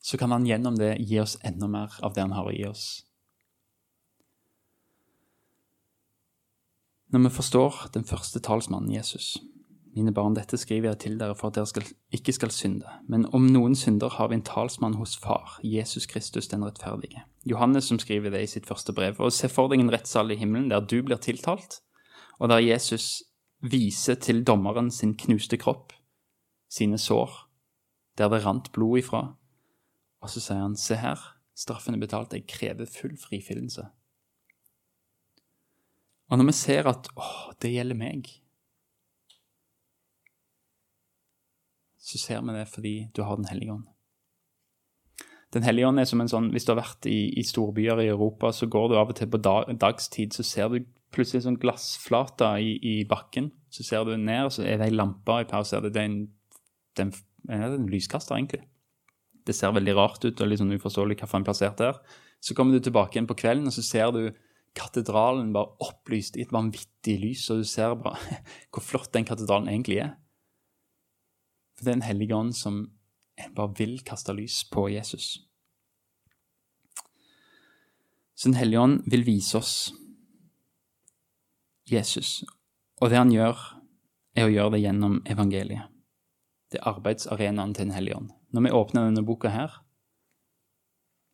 så 0.04 0.18
kan 0.20 0.34
han 0.36 0.46
gjennom 0.48 0.76
det 0.76 0.98
gi 1.00 1.22
oss 1.22 1.38
enda 1.48 1.70
mer 1.72 1.94
av 2.04 2.18
det 2.18 2.26
han 2.26 2.34
har 2.36 2.50
å 2.50 2.52
gi 2.52 2.66
oss. 2.68 2.88
Når 7.16 7.24
vi 7.24 7.32
forstår 7.38 7.86
den 7.96 8.04
første 8.04 8.44
talsmannen, 8.44 8.92
Jesus 8.92 9.38
Mine 9.96 10.12
barn, 10.14 10.36
dette 10.38 10.60
skriver 10.62 10.92
jeg 10.92 11.00
til 11.02 11.16
dere 11.18 11.34
for 11.34 11.50
at 11.50 11.56
dere 11.56 11.70
skal, 11.72 11.88
ikke 12.14 12.36
skal 12.36 12.52
synde. 12.54 12.92
Men 13.10 13.24
om 13.34 13.48
noen 13.50 13.74
synder, 13.74 14.12
har 14.20 14.28
vi 14.30 14.38
en 14.38 14.44
talsmann 14.46 15.00
hos 15.00 15.16
Far, 15.18 15.56
Jesus 15.66 16.06
Kristus 16.06 16.52
den 16.52 16.68
rettferdige. 16.68 17.24
Johannes 17.50 17.88
som 17.90 17.98
skriver 17.98 18.36
det 18.36 18.44
i 18.44 18.52
sitt 18.52 18.68
første 18.70 18.94
brev. 18.94 19.18
Og 19.18 19.34
se 19.34 19.50
for 19.50 19.72
deg 19.72 19.82
en 19.82 19.90
rettssal 19.90 20.30
i 20.30 20.38
himmelen 20.38 20.70
der 20.70 20.86
du 20.86 21.00
blir 21.02 21.18
tiltalt, 21.18 21.80
og 22.38 22.52
der 22.52 22.62
Jesus 22.62 23.24
viser 23.66 24.20
til 24.22 24.44
dommeren 24.46 24.92
sin 24.94 25.16
knuste 25.18 25.58
kropp, 25.58 25.96
sine 26.70 27.02
sår, 27.02 27.47
der 28.18 28.32
det 28.34 28.44
rant 28.46 28.72
blod 28.76 29.00
ifra. 29.04 29.22
Og 30.22 30.32
så 30.34 30.42
sier 30.42 30.64
han, 30.64 30.76
se 30.80 30.98
her, 30.98 31.22
straffen 31.58 31.98
er 31.98 32.02
betalt, 32.02 32.34
jeg 32.34 32.48
krever 32.50 32.90
full 32.90 33.18
frifinnelse. 33.22 33.86
Og 36.28 36.40
når 36.40 36.50
vi 36.50 36.56
ser 36.58 36.90
at 36.90 37.08
åh, 37.16 37.54
det 37.62 37.72
gjelder 37.72 38.00
meg, 38.00 38.28
så 42.08 42.20
ser 42.20 42.44
vi 42.44 42.56
det 42.56 42.68
fordi 42.72 42.96
du 43.16 43.24
har 43.24 43.36
Den 43.36 43.48
hellige 43.52 43.74
ånd. 43.74 43.88
Den 45.54 45.64
hellige 45.64 45.88
ånd 45.88 46.00
er 46.00 46.08
som 46.08 46.22
en 46.22 46.30
sånn 46.32 46.52
Hvis 46.52 46.68
du 46.68 46.74
har 46.74 46.82
vært 46.82 47.08
i, 47.08 47.32
i 47.40 47.44
storbyer 47.44 48.04
i 48.04 48.12
Europa, 48.12 48.52
så 48.52 48.68
går 48.68 48.90
du 48.90 48.98
av 49.00 49.12
og 49.12 49.16
til 49.16 49.30
på 49.32 49.40
dag, 49.40 49.72
dagstid, 49.80 50.36
så 50.36 50.44
ser 50.44 50.72
du 50.72 50.82
plutselig 51.16 51.42
en 51.42 51.48
sånn 51.52 51.62
glassflate 51.62 52.50
i, 52.60 52.76
i, 52.84 52.96
bakken. 53.08 53.52
Så 53.72 53.86
ser 53.88 54.04
du 54.08 54.16
ned, 54.18 54.52
så 54.52 54.66
er 54.68 54.80
det 54.80 54.90
ei 54.90 54.96
lampe 54.96 55.42
i 55.42 55.48
pausen, 55.48 55.88
Det 55.88 56.02
er 56.02 56.10
en, 56.10 56.20
det 56.96 57.04
er 57.04 57.08
en, 57.08 57.16
en 57.48 57.88
lyskaster, 57.92 58.36
egentlig. 58.36 58.64
Det 59.48 59.56
ser 59.56 59.76
veldig 59.76 59.96
rart 59.96 60.24
ut 60.26 60.42
og 60.42 60.50
litt 60.50 60.60
sånn 60.60 60.76
uforståelig 60.76 61.20
den 61.22 61.40
er 61.40 61.48
plassert 61.48 61.80
der. 61.80 62.00
Så 62.44 62.54
kommer 62.54 62.76
du 62.76 62.84
tilbake 62.84 63.16
igjen 63.16 63.30
på 63.30 63.38
kvelden, 63.40 63.70
og 63.70 63.74
så 63.74 63.84
ser 63.86 64.12
du 64.12 64.36
katedralen 64.78 65.54
bare 65.56 65.74
opplyst 65.88 66.38
i 66.38 66.44
et 66.46 66.54
vanvittig 66.54 67.18
lys, 67.22 67.48
og 67.52 67.64
du 67.64 67.68
ser 67.68 67.96
bare 68.02 68.42
hvor 68.72 68.86
flott 68.86 69.14
den 69.16 69.26
katedralen 69.28 69.70
egentlig 69.72 70.02
er. 70.04 70.14
For 71.78 71.86
det 71.86 71.94
er 71.94 72.00
en 72.00 72.10
hellig 72.10 72.32
ånd 72.34 72.56
som 72.58 72.86
bare 73.56 73.74
vil 73.78 74.00
kaste 74.06 74.34
lys 74.34 74.64
på 74.72 74.88
Jesus. 74.90 75.38
Så 78.38 78.50
Den 78.50 78.58
hellige 78.58 78.82
ånd 78.82 79.02
vil 79.10 79.26
vise 79.26 79.58
oss 79.58 79.94
Jesus, 81.90 82.44
og 83.02 83.10
det 83.10 83.18
han 83.18 83.32
gjør, 83.34 83.58
er 84.38 84.46
å 84.46 84.52
gjøre 84.54 84.76
det 84.76 84.84
gjennom 84.84 85.22
evangeliet. 85.26 85.97
Det 86.72 86.80
er 86.80 86.90
arbeidsarenaen 86.90 87.74
til 87.74 87.86
Den 87.86 87.94
hellige 87.94 88.16
ånd. 88.18 88.32
Når 88.52 88.62
vi 88.62 88.72
åpner 88.72 89.06
denne 89.06 89.26
boka 89.26 89.50
her, 89.50 89.84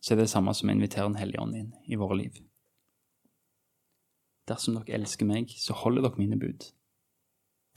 så 0.01 0.13
er 0.13 0.17
det 0.17 0.27
det 0.27 0.33
samme 0.33 0.53
som 0.53 0.69
å 0.69 0.73
invitere 0.75 1.07
Den 1.07 1.15
hellige 1.21 1.41
ånd 1.41 1.55
inn 1.55 1.73
i 1.87 1.95
våre 1.95 2.17
liv. 2.17 2.37
Dersom 4.47 4.75
dere 4.75 4.99
elsker 4.99 5.25
meg, 5.25 5.49
så 5.57 5.73
holder 5.73 6.03
dere 6.03 6.19
mine 6.19 6.39
bud. 6.39 6.69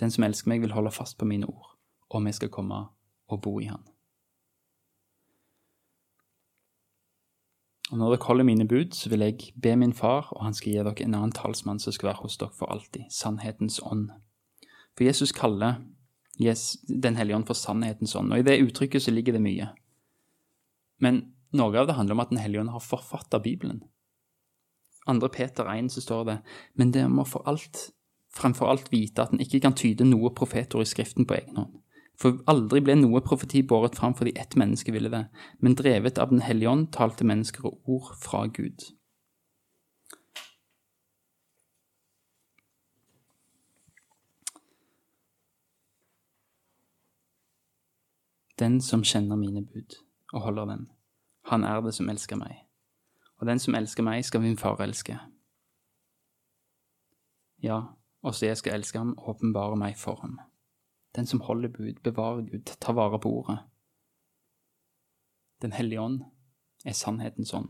Den 0.01 0.11
som 0.11 0.25
elsker 0.27 0.51
meg, 0.51 0.61
vil 0.61 0.75
holde 0.75 0.91
fast 0.91 1.19
på 1.19 1.25
mine 1.25 1.47
ord, 1.47 1.77
og 2.11 2.25
vi 2.27 2.33
skal 2.33 2.51
komme 2.53 2.81
og 3.29 3.43
bo 3.43 3.61
i 3.61 3.71
Han. 3.71 3.87
Og 7.93 7.99
når 7.99 8.17
dere 8.17 8.27
holder 8.27 8.45
mine 8.45 8.69
bud, 8.69 8.95
så 8.99 9.09
vil 9.09 9.23
jeg 9.23 9.53
be 9.63 9.77
min 9.77 9.95
far, 9.95 10.33
og 10.33 10.45
han 10.45 10.55
skal 10.55 10.73
gi 10.73 10.79
dere 10.79 11.05
en 11.05 11.15
annen 11.15 11.33
talsmann 11.33 11.79
som 11.79 11.95
skal 11.95 12.11
være 12.11 12.25
hos 12.25 12.37
dere 12.37 12.51
for 12.59 12.67
alltid, 12.67 13.07
sannhetens 13.11 13.79
ånd. 13.83 14.11
For 14.97 15.07
Jesus 15.07 15.33
kaller 15.33 15.79
yes, 16.41 16.77
Den 16.89 17.17
hellige 17.17 17.37
ånd 17.37 17.47
for 17.49 17.59
sannhetens 17.59 18.17
ånd, 18.17 18.33
og 18.33 18.41
i 18.41 18.47
det 18.47 18.61
uttrykket 18.63 19.03
så 19.03 19.15
ligger 19.15 19.37
det 19.37 19.43
mye. 19.45 19.71
Men 21.03 21.23
noe 21.57 21.77
av 21.81 21.89
det 21.89 21.97
handler 21.97 22.17
om 22.17 22.25
at 22.25 22.33
Den 22.33 22.43
hellige 22.43 22.61
ånd 22.61 22.75
har 22.75 22.85
forfatta 22.85 23.41
Bibelen. 23.41 23.83
Andre 25.07 25.29
Peter 25.29 25.69
1 25.71 25.93
så 25.93 26.01
står 26.03 26.25
det, 26.25 26.39
men 26.75 26.91
det 26.91 27.07
må 27.09 27.25
for 27.25 27.47
alt, 27.47 27.91
fremfor 28.35 28.69
alt 28.69 28.91
vite 28.93 29.23
at 29.23 29.33
en 29.33 29.41
ikke 29.41 29.61
kan 29.63 29.77
tyde 29.79 30.05
noe 30.05 30.33
profetord 30.35 30.83
i 30.83 30.89
Skriften 30.89 31.27
på 31.27 31.39
egen 31.39 31.57
hånd. 31.57 31.77
For 32.17 32.41
aldri 32.49 32.81
ble 32.81 32.97
noe 32.97 33.21
profeti 33.25 33.61
båret 33.63 33.97
fram 33.99 34.15
fordi 34.17 34.33
ett 34.41 34.57
menneske 34.57 34.93
ville 34.93 35.13
det, 35.13 35.27
men 35.61 35.77
drevet 35.77 36.19
av 36.19 36.33
Den 36.33 36.41
hellige 36.41 36.71
ånd 36.73 36.89
talte 36.93 37.29
mennesker 37.29 37.69
og 37.69 37.79
ord 37.85 38.15
fra 38.19 38.47
Gud. 38.47 38.89
Den 48.59 48.81
som 48.81 49.05
kjenner 49.05 49.37
mine 49.37 49.65
bud 49.65 49.99
og 50.33 50.41
holder 50.41 50.65
dem, 50.65 50.91
han 51.51 51.65
er 51.65 51.81
det 51.85 51.95
som 51.95 52.09
elsker 52.09 52.39
meg. 52.41 52.63
Og 53.37 53.47
den 53.47 53.61
som 53.61 53.75
elsker 53.75 54.03
meg, 54.03 54.25
skal 54.25 54.41
min 54.41 54.57
far 54.57 54.81
elske. 54.81 55.19
Ja, 57.63 57.83
også 58.23 58.47
jeg 58.47 58.57
skal 58.57 58.79
elske 58.79 58.99
ham 58.99 59.13
og 59.19 59.29
åpenbare 59.37 59.77
meg 59.77 59.99
for 60.01 60.21
ham. 60.23 60.39
Den 61.17 61.27
som 61.27 61.41
holder 61.41 61.69
bud, 61.69 62.01
bevarer 62.03 62.49
Gud, 62.49 62.73
tar 62.81 62.97
vare 62.97 63.21
på 63.21 63.29
ordet. 63.29 63.59
Den 65.63 65.73
hellige 65.73 66.01
ånd 66.01 66.23
er 66.85 66.93
sannhetens 66.93 67.55
ånd. 67.55 67.69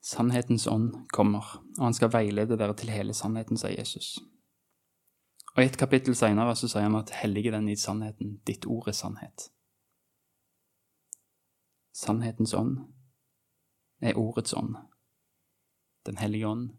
Sannhetens 0.00 0.66
ånd 0.66 1.08
kommer, 1.12 1.62
og 1.78 1.84
han 1.84 1.94
skal 1.94 2.12
veilede 2.12 2.58
dere 2.58 2.74
til 2.76 2.90
hele 2.90 3.14
sannheten, 3.14 3.56
sier 3.56 3.78
Jesus. 3.78 4.18
Og 5.52 5.62
I 5.62 5.68
et 5.68 5.78
kapittel 5.78 6.16
senere 6.16 6.54
så 6.56 6.68
sier 6.70 6.86
han 6.86 6.96
at 6.96 7.12
hellige 7.20 7.52
den 7.52 7.68
i 7.68 7.76
sannheten, 7.76 8.38
ditt 8.46 8.66
ord 8.66 8.88
er 8.88 8.96
sannhet. 8.96 9.50
Sannhetens 11.92 12.54
ånd 12.56 12.78
er 14.00 14.16
ordets 14.16 14.54
ånd. 14.56 14.78
Den 16.06 16.16
hellige 16.16 16.48
ånd 16.48 16.70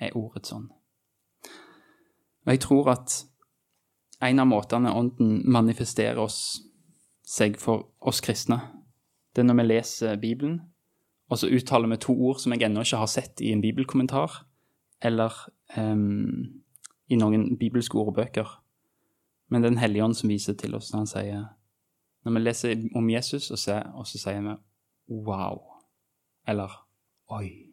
er 0.00 0.16
ordets 0.18 0.52
ånd. 0.52 0.72
Og 2.46 2.52
jeg 2.52 2.60
tror 2.60 2.90
at 2.90 3.22
en 4.24 4.42
av 4.42 4.48
måtene 4.50 4.90
Ånden 4.90 5.42
manifesterer 5.46 6.18
oss, 6.18 6.58
seg 7.28 7.58
for 7.60 7.92
oss 8.00 8.22
kristne, 8.24 8.58
det 9.36 9.44
er 9.44 9.46
når 9.46 9.58
vi 9.60 9.66
leser 9.68 10.18
Bibelen, 10.18 10.60
og 11.28 11.38
så 11.38 11.50
uttaler 11.52 11.90
vi 11.92 12.00
to 12.02 12.14
ord 12.16 12.40
som 12.42 12.54
jeg 12.54 12.64
ennå 12.66 12.82
ikke 12.82 13.02
har 13.02 13.10
sett 13.12 13.42
i 13.44 13.52
en 13.52 13.62
bibelkommentar, 13.62 14.40
eller 15.04 15.34
um, 15.76 16.64
i 17.08 17.16
noen 17.16 17.56
bibelske 17.58 17.98
ordbøker. 17.98 18.48
Men 19.48 19.62
det 19.62 19.68
er 19.68 19.70
Den 19.70 19.82
hellige 19.82 20.04
ånd 20.04 20.16
som 20.16 20.28
viser 20.28 20.54
til 20.54 20.74
oss 20.74 20.92
når 20.92 20.98
han 20.98 21.12
sier 21.12 21.46
Når 22.24 22.34
vi 22.34 22.40
leser 22.40 22.82
om 22.98 23.10
Jesus, 23.10 23.50
og, 23.50 23.58
ser, 23.58 23.86
og 23.94 24.06
så 24.06 24.18
sier 24.18 24.42
vi 24.42 24.54
wow, 25.08 25.60
eller 26.46 26.72
oi. 27.30 27.68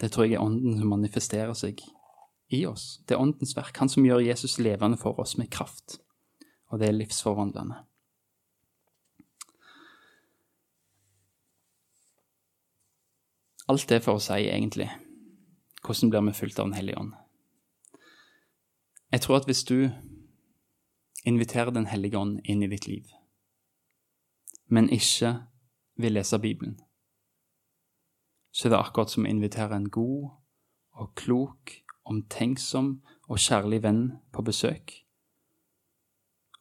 Det 0.00 0.10
tror 0.12 0.24
jeg 0.24 0.34
er 0.34 0.42
Ånden 0.42 0.78
som 0.78 0.88
manifesterer 0.90 1.54
seg 1.54 1.82
i 2.48 2.64
oss. 2.66 3.02
Det 3.06 3.14
er 3.14 3.20
Åndens 3.22 3.54
verk, 3.56 3.76
han 3.76 3.88
som 3.88 4.04
gjør 4.04 4.24
Jesus 4.24 4.58
levende 4.58 4.98
for 4.98 5.20
oss 5.20 5.36
med 5.38 5.50
kraft. 5.50 6.00
Og 6.72 6.80
det 6.80 6.88
er 6.88 6.96
livsforvandlende. 6.96 7.84
Alt 13.68 13.88
det 13.90 14.02
for 14.02 14.18
å 14.18 14.22
si, 14.22 14.46
egentlig, 14.46 14.88
hvordan 15.82 16.10
blir 16.10 16.26
vi 16.28 16.36
fulgt 16.38 16.58
av 16.58 16.68
Den 16.68 16.78
hellige 16.78 17.00
ånd? 17.00 17.14
Jeg 19.12 19.20
tror 19.20 19.36
at 19.36 19.44
hvis 19.44 19.64
du 19.64 19.88
inviterer 21.24 21.70
Den 21.70 21.86
hellige 21.86 22.18
ånd 22.18 22.40
inn 22.44 22.62
i 22.62 22.66
ditt 22.66 22.86
liv, 22.86 23.04
men 24.66 24.90
ikke 24.90 25.46
vil 25.96 26.12
lese 26.12 26.38
Bibelen, 26.38 26.80
så 28.52 28.68
er 28.68 28.70
det 28.70 28.78
akkurat 28.78 29.10
som 29.10 29.24
å 29.24 29.28
invitere 29.28 29.76
en 29.76 29.90
god 29.90 30.30
og 30.96 31.14
klok 31.14 31.72
omtenksom 32.04 33.02
og 33.28 33.38
kjærlig 33.38 33.82
venn 33.82 34.04
på 34.32 34.42
besøk, 34.42 34.92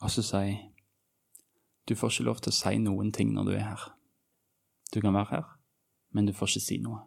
og 0.02 0.12
så 0.12 0.22
sier 0.22 0.58
du 1.90 1.96
får 1.96 2.10
ikke 2.10 2.26
lov 2.26 2.42
til 2.42 2.50
å 2.50 2.58
si 2.58 2.78
noen 2.82 3.12
ting 3.14 3.34
når 3.34 3.46
du 3.46 3.52
er 3.54 3.68
her. 3.70 3.82
Du 4.94 5.02
kan 5.02 5.14
være 5.14 5.30
her, 5.30 5.44
men 6.10 6.26
du 6.26 6.34
får 6.34 6.50
ikke 6.56 6.66
si 6.66 6.78
noe. 6.82 7.04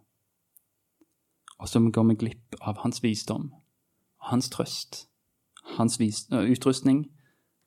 Og 1.59 1.69
så 1.69 1.83
går 1.83 2.05
vi 2.09 2.15
glipp 2.15 2.55
av 2.61 2.79
hans 2.85 3.03
visdom, 3.03 3.51
hans 4.31 4.51
trøst, 4.55 5.08
hans 5.77 5.99
utrustning, 6.33 7.05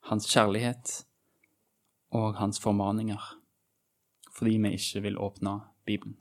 hans 0.09 0.27
kjærlighet 0.31 1.05
og 2.11 2.35
hans 2.35 2.59
formaninger, 2.59 3.21
fordi 4.33 4.57
vi 4.57 4.73
ikke 4.77 5.01
vil 5.01 5.17
åpne 5.17 5.59
Bibelen. 5.85 6.17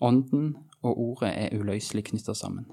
Ånden 0.00 0.56
og 0.82 0.98
ordet 0.98 1.30
er 1.32 1.54
uløselig 1.56 2.04
knytta 2.04 2.34
sammen. 2.34 2.66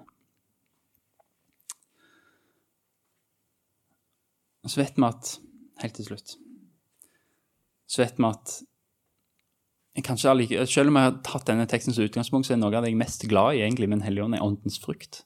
Så 4.67 4.81
vet 4.81 4.97
vi 4.97 5.07
at 5.07 5.37
Helt 5.81 5.95
til 5.97 6.05
slutt 6.05 6.35
Så 7.89 8.03
vet 8.03 8.19
vi 8.19 8.27
at 8.27 8.51
kanskje 10.05 10.65
Selv 10.69 10.91
om 10.91 10.99
jeg 10.99 11.07
har 11.07 11.17
tatt 11.25 11.47
denne 11.49 11.65
teksten 11.65 11.95
som 11.95 12.05
utgangspunkt, 12.05 12.47
så 12.47 12.53
er 12.53 12.61
noe 12.61 12.75
av 12.75 12.83
det 12.83 12.91
jeg 12.91 12.99
er 12.99 13.01
mest 13.01 13.25
glad 13.27 13.57
i 13.57 13.63
egentlig 13.65 13.89
med 13.89 13.99
Den 13.99 14.05
hellige 14.05 14.23
ånd, 14.27 14.35
er 14.35 14.45
åndens 14.45 14.79
frukt. 14.79 15.23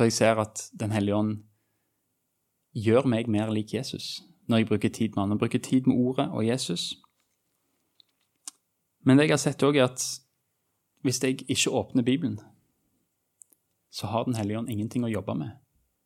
For 0.00 0.08
jeg 0.08 0.12
ser 0.16 0.38
at 0.40 0.70
Den 0.80 0.94
hellige 0.96 1.14
ånd 1.14 1.42
gjør 2.72 3.04
meg 3.04 3.26
mer 3.28 3.50
lik 3.52 3.74
Jesus 3.74 4.22
når 4.48 4.56
jeg 4.62 4.66
bruker 4.66 4.88
tid 4.88 5.12
med 5.12 5.20
han, 5.20 5.32
og 5.32 5.38
bruker 5.38 5.60
tid 5.60 5.86
med 5.86 5.98
ordet 6.00 6.24
og 6.32 6.46
Jesus. 6.46 6.94
Men 9.04 9.18
det 9.18 9.26
jeg 9.26 9.32
har 9.34 9.42
sett 9.42 9.62
òg, 9.62 9.76
er 9.76 9.90
at 9.92 10.06
hvis 11.04 11.20
jeg 11.22 11.44
ikke 11.44 11.70
åpner 11.70 12.02
Bibelen, 12.02 12.40
så 13.92 14.06
har 14.06 14.24
Den 14.24 14.34
hellige 14.34 14.58
ånd 14.58 14.70
ingenting 14.72 15.04
å 15.04 15.12
jobbe 15.12 15.34
med. 15.34 15.52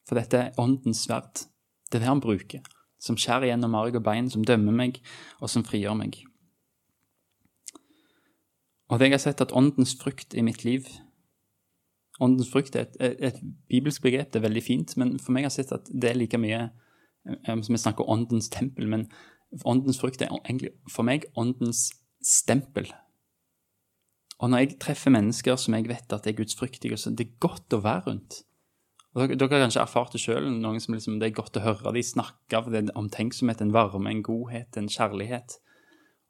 For 0.08 0.18
dette 0.18 0.38
er 0.38 0.58
åndens 0.58 1.06
sverd. 1.06 1.46
Det 1.86 1.94
er 1.94 2.04
det 2.04 2.10
han 2.10 2.20
bruker, 2.20 2.66
som 2.98 3.16
skjærer 3.16 3.46
gjennom 3.52 3.70
marg 3.70 3.94
og 3.94 4.02
bein, 4.02 4.28
som 4.30 4.44
dømmer 4.44 4.72
meg, 4.72 5.00
og 5.40 5.48
som 5.48 5.64
frigjør 5.64 5.94
meg. 5.94 6.18
Og 8.90 8.98
det 8.98 9.06
jeg 9.06 9.14
har 9.14 9.24
sett 9.30 9.40
at 9.40 9.54
åndens 9.54 9.94
frukt 10.02 10.34
i 10.34 10.42
mitt 10.42 10.64
liv, 10.64 10.90
åndens 12.22 12.50
frukt 12.50 12.76
er 12.76 12.86
et, 12.86 12.96
et, 13.00 13.22
et 13.30 13.40
bibelsk 13.70 14.02
begrep, 14.02 14.30
det 14.32 14.40
er 14.40 14.48
veldig 14.48 14.62
fint, 14.62 14.96
men 15.00 15.16
for 15.18 15.34
meg 15.34 15.46
har 15.46 15.52
jeg 15.52 15.64
sett 15.64 15.74
at 15.78 15.90
det 15.90 16.10
er 16.10 16.18
like 16.18 16.38
mye 16.38 16.60
eh, 16.68 17.54
som 17.54 17.74
Vi 17.74 17.80
snakker 17.80 18.10
åndens 18.10 18.50
tempel, 18.52 18.86
men 18.90 19.08
åndens 19.64 19.98
frukt 20.00 20.22
er 20.22 20.32
egentlig 20.34 20.74
for 20.90 21.06
meg 21.06 21.26
åndens 21.38 21.88
stempel. 22.24 22.90
Og 24.42 24.50
når 24.50 24.64
jeg 24.64 24.78
treffer 24.82 25.14
mennesker 25.14 25.58
som 25.60 25.76
jeg 25.76 25.88
vet 25.88 26.12
at 26.12 26.26
er 26.26 26.36
gudsfryktige, 26.36 26.98
så 26.98 27.12
det 27.14 27.28
er 27.28 27.38
godt 27.42 27.74
å 27.76 27.82
være 27.84 28.10
rundt. 28.10 28.42
Og 29.14 29.22
dere, 29.22 29.38
dere 29.38 29.54
har 29.54 29.66
kanskje 29.68 29.82
erfart 29.84 30.14
det 30.14 30.20
sjøl, 30.24 30.48
noen 30.50 30.80
som 30.82 30.96
liksom, 30.96 31.20
det 31.22 31.30
er 31.30 31.36
godt 31.36 31.58
å 31.60 31.62
høre 31.62 31.94
de 31.94 32.02
snakke 32.02 32.58
av 32.58 32.70
det 32.72 32.82
en 32.82 32.94
omtenksomhet, 33.04 33.62
en 33.62 33.74
varme, 33.74 34.10
en 34.10 34.24
godhet, 34.26 34.74
en 34.76 34.90
kjærlighet. 34.90 35.60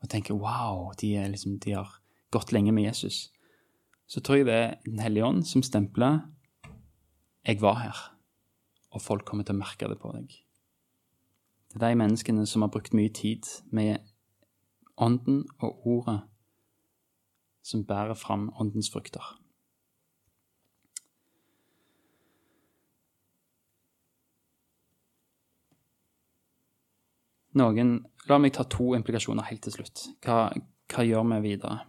Og 0.04 0.10
tenker 0.12 0.36
wow, 0.36 0.90
de, 1.00 1.14
liksom, 1.32 1.56
de 1.64 1.78
har 1.78 1.96
gått 2.34 2.52
lenge 2.52 2.74
med 2.76 2.90
Jesus. 2.90 3.30
Så 4.06 4.20
tror 4.20 4.36
jeg 4.36 4.46
det 4.46 4.54
er 4.54 4.74
Den 4.84 4.98
hellige 4.98 5.24
ånd 5.24 5.44
som 5.44 5.62
stempler 5.62 6.20
'jeg 7.44 7.60
var 7.60 7.74
her', 7.74 8.16
og 8.90 9.02
folk 9.02 9.24
kommer 9.24 9.44
til 9.44 9.54
å 9.54 9.58
merke 9.58 9.88
det 9.88 9.98
på 10.00 10.12
deg. 10.12 10.28
Det 11.74 11.82
er 11.82 11.88
de 11.88 11.94
menneskene 11.94 12.46
som 12.46 12.62
har 12.62 12.68
brukt 12.68 12.94
mye 12.94 13.08
tid 13.08 13.42
med 13.72 13.98
ånden 14.96 15.44
og 15.58 15.86
ordet, 15.86 16.20
som 17.62 17.84
bærer 17.84 18.14
fram 18.14 18.50
åndens 18.60 18.90
frukter. 18.90 19.40
Noen, 27.54 28.06
La 28.26 28.38
meg 28.38 28.54
ta 28.56 28.64
to 28.64 28.94
implikasjoner 28.96 29.44
helt 29.50 29.62
til 29.66 29.72
slutt. 29.72 30.06
Hva, 30.24 30.48
hva 30.88 31.02
gjør 31.04 31.26
vi 31.28 31.40
videre? 31.50 31.82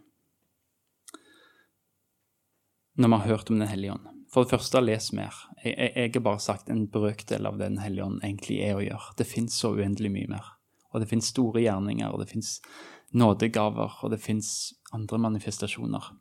Når 2.96 3.12
vi 3.12 3.20
har 3.20 3.28
hørt 3.28 3.50
om 3.50 3.60
Den 3.60 3.68
hellige 3.68 3.94
ånd. 3.94 4.08
For 4.32 4.44
det 4.44 4.52
første, 4.56 4.82
les 4.82 5.12
mer. 5.14 5.36
Jeg, 5.64 5.76
jeg, 5.78 5.92
jeg 5.96 6.12
har 6.14 6.24
bare 6.24 6.40
sagt 6.40 6.70
en 6.70 6.88
brøkdel 6.92 7.46
av 7.46 7.58
det 7.58 7.70
Den 7.70 7.80
hellige 7.84 8.06
ånd 8.06 8.24
egentlig 8.24 8.60
er 8.64 8.76
å 8.76 8.84
gjøre. 8.84 9.16
Det 9.18 9.28
fins 9.28 9.60
så 9.60 9.74
uendelig 9.76 10.12
mye 10.12 10.32
mer. 10.32 10.52
Og 10.94 11.02
det 11.04 11.10
fins 11.12 11.32
store 11.32 11.62
gjerninger, 11.62 12.12
og 12.12 12.24
det 12.24 12.30
fins 12.32 12.62
nådegaver, 13.12 14.00
og 14.04 14.12
det 14.12 14.22
fins 14.24 14.74
andre 14.96 15.20
manifestasjoner. 15.20 16.12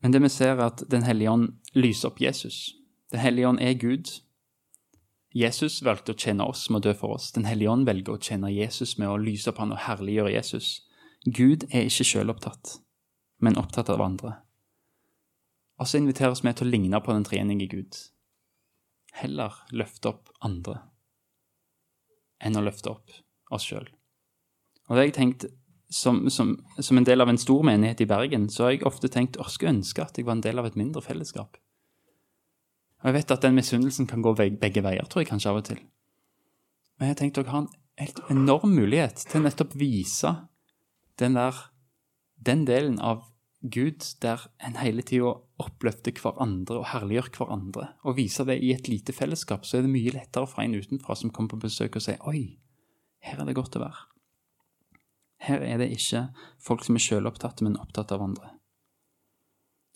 Men 0.00 0.12
det 0.14 0.22
vi 0.22 0.30
ser, 0.32 0.56
er 0.56 0.70
at 0.70 0.84
Den 0.90 1.02
hellige 1.02 1.30
ånd 1.30 1.48
lyser 1.74 2.10
opp 2.10 2.20
Jesus. 2.20 2.76
Den 3.10 3.20
hellige 3.20 3.48
ånd 3.48 3.60
er 3.60 3.74
Gud, 3.74 4.10
Jesus 5.30 5.78
valgte 5.86 6.10
å 6.10 6.18
tjene 6.18 6.42
oss 6.50 6.64
med 6.70 6.80
å 6.80 6.90
dø 6.90 6.94
for 6.98 7.14
oss. 7.14 7.30
Den 7.30 7.46
hellige 7.46 7.70
ånd 7.70 7.86
velger 7.86 8.16
å 8.16 8.22
tjene 8.22 8.50
Jesus 8.50 8.96
med 8.98 9.10
å 9.12 9.18
lyse 9.20 9.50
opp 9.52 9.60
han 9.62 9.74
og 9.74 9.84
herliggjøre 9.84 10.32
Jesus. 10.34 10.70
Gud 11.24 11.68
er 11.70 11.86
ikke 11.86 12.06
selvopptatt, 12.08 12.78
men 13.38 13.58
opptatt 13.60 13.92
av 13.94 14.02
andre. 14.02 14.40
Og 15.80 15.88
så 15.88 16.00
inviteres 16.00 16.42
vi 16.44 16.52
til 16.52 16.68
å 16.68 16.70
ligne 16.74 17.00
på 17.00 17.14
den 17.14 17.24
treenige 17.24 17.70
Gud. 17.72 17.98
Heller 19.16 19.56
løfte 19.72 20.12
opp 20.12 20.28
andre 20.44 20.82
enn 22.40 22.56
å 22.56 22.62
løfte 22.64 22.92
opp 22.92 23.12
oss 23.52 23.66
sjøl. 23.68 23.88
Og 24.88 24.94
det 24.94 25.00
har 25.00 25.08
jeg 25.10 25.16
tenkt, 25.18 25.44
som, 25.92 26.22
som, 26.32 26.54
som, 26.78 26.96
en 26.96 27.04
del 27.04 27.20
av 27.20 27.28
en 27.28 27.40
stor 27.40 27.64
menighet 27.66 28.00
i 28.00 28.08
Bergen, 28.08 28.46
så 28.48 28.64
har 28.64 28.72
jeg 28.72 28.86
ofte 28.88 29.10
tenkt 29.12 29.36
å 29.36 29.48
skulle 29.50 29.74
ønske 29.74 30.04
at 30.04 30.16
jeg 30.16 30.24
var 30.28 30.38
en 30.38 30.44
del 30.44 30.62
av 30.62 30.68
et 30.68 30.78
mindre 30.78 31.02
fellesskap. 31.04 31.58
Og 33.00 33.10
jeg 33.10 33.16
vet 33.18 33.34
at 33.34 33.44
den 33.44 33.56
misunnelsen 33.56 34.08
kan 34.08 34.24
gå 34.24 34.32
begge 34.38 34.84
veier, 34.84 35.04
tror 35.08 35.24
jeg 35.24 35.30
kanskje 35.32 35.52
av 35.52 35.60
og 35.60 35.66
til. 35.68 35.82
Men 37.00 37.12
jeg 37.12 37.20
tenkte 37.20 37.44
å 37.44 37.50
har 37.50 37.64
en 37.64 37.70
helt 38.00 38.22
enorm 38.32 38.74
mulighet 38.76 39.24
til 39.28 39.44
nettopp 39.44 39.76
vise 39.80 40.34
den 41.20 41.36
der 41.36 41.56
den 42.40 42.64
delen 42.68 42.96
av 43.04 43.26
Gud 43.60 44.04
der 44.24 44.46
en 44.64 44.78
hele 44.80 45.02
tida 45.04 45.34
oppløfter 45.60 46.16
hverandre 46.16 46.78
og 46.80 46.86
herliggjør 46.94 47.28
hverandre. 47.36 47.90
Og 48.08 48.16
viser 48.16 48.48
det 48.48 48.56
i 48.64 48.72
et 48.72 48.88
lite 48.88 49.12
fellesskap, 49.12 49.66
så 49.68 49.78
er 49.78 49.84
det 49.84 49.92
mye 49.92 50.14
lettere 50.14 50.48
for 50.48 50.64
en 50.64 50.78
utenfra 50.78 51.16
som 51.18 51.32
kommer 51.34 51.54
på 51.54 51.66
besøk 51.66 51.98
og 52.00 52.06
sier 52.06 52.22
Oi, 52.30 52.56
her 53.20 53.42
er 53.42 53.50
det 53.50 53.58
godt 53.58 53.76
å 53.76 53.84
være. 53.84 54.06
Her 55.44 55.64
er 55.64 55.80
det 55.80 55.90
ikke 55.92 56.26
folk 56.60 56.84
som 56.84 56.96
er 56.96 57.04
sjølopptatte, 57.04 57.64
men 57.64 57.78
opptatt 57.80 58.12
av 58.12 58.24
andre. 58.24 58.54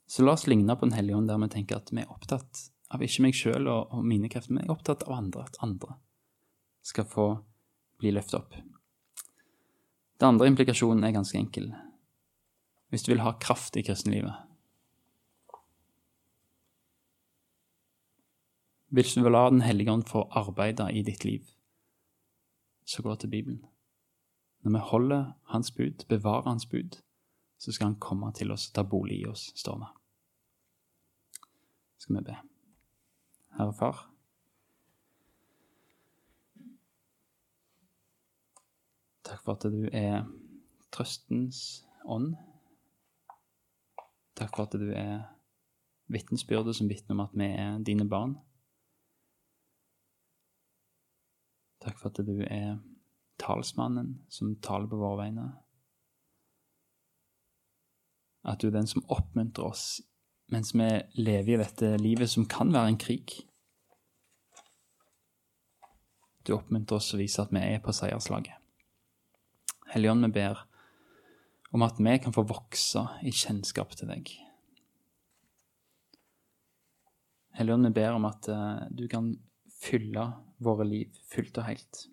Så 0.09 0.25
la 0.25 0.37
oss 0.37 0.47
ligne 0.47 0.77
på 0.77 0.87
Den 0.87 0.97
hellige 0.97 1.17
ånd 1.17 1.29
der 1.29 1.41
vi 1.41 1.51
tenker 1.53 1.81
at 1.81 1.93
vi 1.93 2.03
er 2.03 2.13
opptatt 2.13 2.67
av 2.93 3.03
ikke 3.03 3.25
meg 3.25 3.37
sjøl 3.37 3.67
og, 3.69 3.93
og, 3.93 4.05
mine 4.05 4.29
krefter, 4.29 4.53
men 4.53 4.65
jeg 4.65 4.69
er 4.69 4.77
opptatt 4.77 5.05
av 5.09 5.17
andre, 5.17 5.49
at 5.49 5.61
andre 5.65 5.97
skal 6.85 7.09
få 7.09 7.27
bli 8.01 8.13
løftet 8.13 8.39
opp. 8.43 8.57
Den 10.21 10.35
andre 10.35 10.51
implikasjonen 10.53 11.05
er 11.05 11.17
ganske 11.17 11.39
enkel. 11.41 11.73
Hvis 12.95 13.03
du 13.03 13.11
vil 13.11 13.25
ha 13.27 13.33
kraft 13.43 13.75
i 13.77 13.83
kristenlivet 13.83 14.35
Hvis 18.95 19.15
du 19.15 19.23
vil 19.23 19.35
la 19.35 19.49
Den 19.51 19.65
hellige 19.67 19.91
ånd 19.91 20.05
få 20.07 20.23
arbeide 20.31 20.87
i 20.93 21.03
ditt 21.03 21.25
liv, 21.25 21.49
så 22.87 23.03
gå 23.03 23.15
til 23.15 23.31
Bibelen. 23.31 23.67
Når 24.61 24.71
vi 24.71 24.85
holder 24.93 25.33
Hans 25.43 25.71
bud, 25.71 26.07
bevarer 26.09 26.49
Hans 26.49 26.67
bud, 26.67 27.01
så 27.59 27.73
skal 27.73 27.87
Han 27.87 27.99
komme 27.99 28.33
til 28.33 28.55
oss 28.55 28.71
ta 28.71 28.83
bolig 28.83 29.21
i 29.21 29.27
oss, 29.27 29.51
står 29.57 29.79
vi. 29.79 29.91
Skal 31.99 32.17
vi 32.17 32.25
be. 32.31 32.39
Herre 33.59 33.75
Far. 33.75 34.11
Takk 39.25 39.43
for 39.43 39.53
at 39.59 39.63
du 39.73 39.89
er 39.93 40.29
trøstens 40.93 41.87
ånd. 42.05 42.37
Takk 44.35 44.57
for 44.57 44.67
at 44.67 44.75
du 44.81 44.91
er 44.91 45.23
vitnesbyrdet 46.11 46.77
som 46.77 46.89
vitner 46.91 47.15
om 47.15 47.23
at 47.25 47.37
vi 47.39 47.47
er 47.47 47.79
dine 47.87 48.07
barn. 48.09 48.35
Takk 51.85 52.01
for 52.01 52.11
at 52.11 52.27
du 52.27 52.41
er 52.43 52.79
talsmannen 53.41 54.17
som 54.33 54.57
taler 54.65 54.89
på 54.91 54.99
våre 54.99 55.21
vegne. 55.25 55.47
At 58.45 58.61
du 58.61 58.69
er 58.69 58.77
den 58.77 58.91
som 58.91 59.07
oppmuntrer 59.09 59.71
oss 59.71 60.03
mens 60.53 60.75
vi 60.77 60.87
lever 61.17 61.55
i 61.55 61.63
dette 61.63 61.95
livet 61.97 62.29
som 62.31 62.45
kan 62.45 62.73
være 62.73 62.93
en 62.93 63.01
krig. 63.01 63.33
Du 66.45 66.53
oppmuntrer 66.53 67.01
oss 67.01 67.15
å 67.17 67.21
vise 67.21 67.41
at 67.41 67.53
vi 67.55 67.63
er 67.65 67.81
på 67.81 67.95
seierslaget. 67.97 68.61
Helligånd, 69.95 70.27
vi 70.27 70.35
ber 70.37 70.61
om 71.75 71.83
at 71.83 71.99
vi 71.99 72.15
kan 72.23 72.35
få 72.35 72.45
vokse 72.47 73.03
i 73.27 73.33
kjennskap 73.35 73.97
til 73.99 74.11
deg. 74.13 74.31
Helligånd, 77.59 77.89
vi 77.91 77.97
ber 77.99 78.17
om 78.17 78.27
at 78.31 78.49
uh, 78.51 78.87
du 78.91 79.07
kan 79.11 79.33
fylle 79.83 80.29
våre 80.63 80.87
liv 80.87 81.15
fullt 81.31 81.59
og 81.59 81.69
helt. 81.69 82.05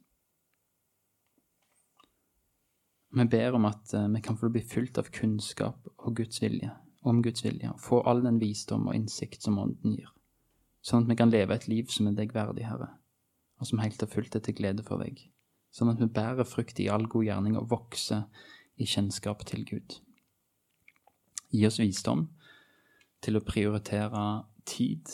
Vi 3.12 3.26
ber 3.30 3.58
om 3.58 3.68
at 3.70 3.94
uh, 3.98 4.08
vi 4.10 4.22
kan 4.26 4.38
få 4.38 4.50
bli 4.54 4.64
fylt 4.66 4.98
av 5.02 5.14
kunnskap 5.14 5.90
og 5.98 6.18
Guds 6.18 6.42
vilje 6.42 6.74
om 7.02 7.22
Guds 7.26 7.42
vilje, 7.46 7.70
og 7.72 7.82
få 7.82 8.02
all 8.06 8.22
den 8.22 8.40
visdom 8.42 8.88
og 8.90 8.98
innsikt 8.98 9.42
som 9.46 9.60
Ånden 9.62 9.96
gir, 9.98 10.10
sånn 10.86 11.06
at 11.06 11.10
vi 11.10 11.18
kan 11.18 11.32
leve 11.34 11.56
et 11.56 11.68
liv 11.70 11.90
som 11.90 12.10
er 12.10 12.18
deg 12.18 12.34
verdig, 12.36 12.68
Herre, 12.70 12.92
og 13.58 13.70
som 13.70 13.82
helt 13.82 14.04
og 14.06 14.12
fullt 14.12 14.38
er 14.38 14.44
til 14.46 14.58
glede 14.58 14.86
for 14.86 15.02
deg, 15.02 15.24
sånn 15.74 15.90
at 15.94 16.02
vi 16.02 16.10
bærer 16.14 16.46
frukt 16.46 16.82
i 16.82 16.90
all 16.94 17.08
god 17.10 17.26
gjerning 17.26 17.58
og 17.58 17.72
vokser 17.74 18.28
i 18.82 18.88
kjennskap 18.90 19.46
til 19.46 19.66
Gud. 19.70 20.00
Gi 21.52 21.66
oss 21.68 21.80
visdom 21.82 22.26
til 23.22 23.38
å 23.38 23.46
prioritere 23.46 24.26
tid 24.66 25.12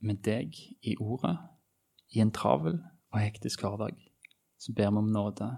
med 0.00 0.22
deg 0.24 0.56
i 0.80 0.96
ordet 0.96 1.36
i 2.16 2.22
en 2.24 2.32
travel 2.32 2.80
og 3.12 3.20
hektisk 3.20 3.66
hverdag. 3.66 3.98
Så 4.60 4.72
ber 4.76 4.92
vi 4.92 5.02
om 5.02 5.12
nåde 5.12 5.50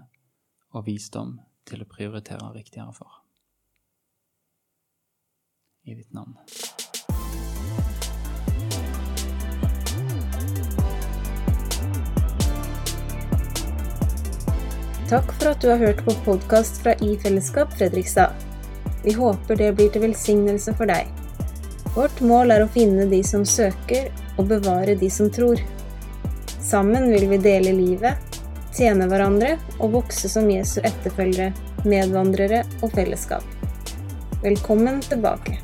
og 0.73 0.87
visdom 0.87 1.37
til 1.69 1.83
å 1.83 1.89
prioritere 1.89 2.51
riktigere 2.55 2.95
for 2.95 3.21
i 5.83 5.95
ditt 5.95 6.13
navn. 6.15 6.37
Takk 15.09 15.33
for 15.35 15.49
at 15.51 15.61
du 15.61 15.67
har 15.67 15.77
hørt 15.77 16.05
på 16.05 16.13
podkast 16.25 16.77
fra 16.81 16.93
I 17.03 17.17
Fellesskap 17.19 17.73
Fredrikstad. 17.77 18.31
Vi 19.03 19.13
håper 19.13 19.55
det 19.59 19.73
blir 19.75 19.89
til 19.91 20.05
velsignelse 20.05 20.71
for 20.79 20.87
deg. 20.87 21.09
Vårt 21.95 22.21
mål 22.23 22.53
er 22.55 22.63
å 22.63 22.69
finne 22.71 23.09
de 23.11 23.19
som 23.27 23.43
søker, 23.45 24.07
og 24.37 24.47
bevare 24.49 24.95
de 24.95 25.09
som 25.11 25.27
tror. 25.29 25.59
Sammen 26.63 27.09
vil 27.11 27.27
vi 27.33 27.41
dele 27.43 27.75
livet, 27.75 28.39
tjene 28.73 29.09
hverandre 29.11 29.57
og 29.77 29.99
vokse 29.99 30.31
som 30.31 30.47
Jesu 30.49 30.79
etterfølgere, 30.81 31.51
medvandrere 31.83 32.63
og 32.79 32.95
fellesskap. 32.95 33.43
Velkommen 34.41 35.03
tilbake. 35.03 35.59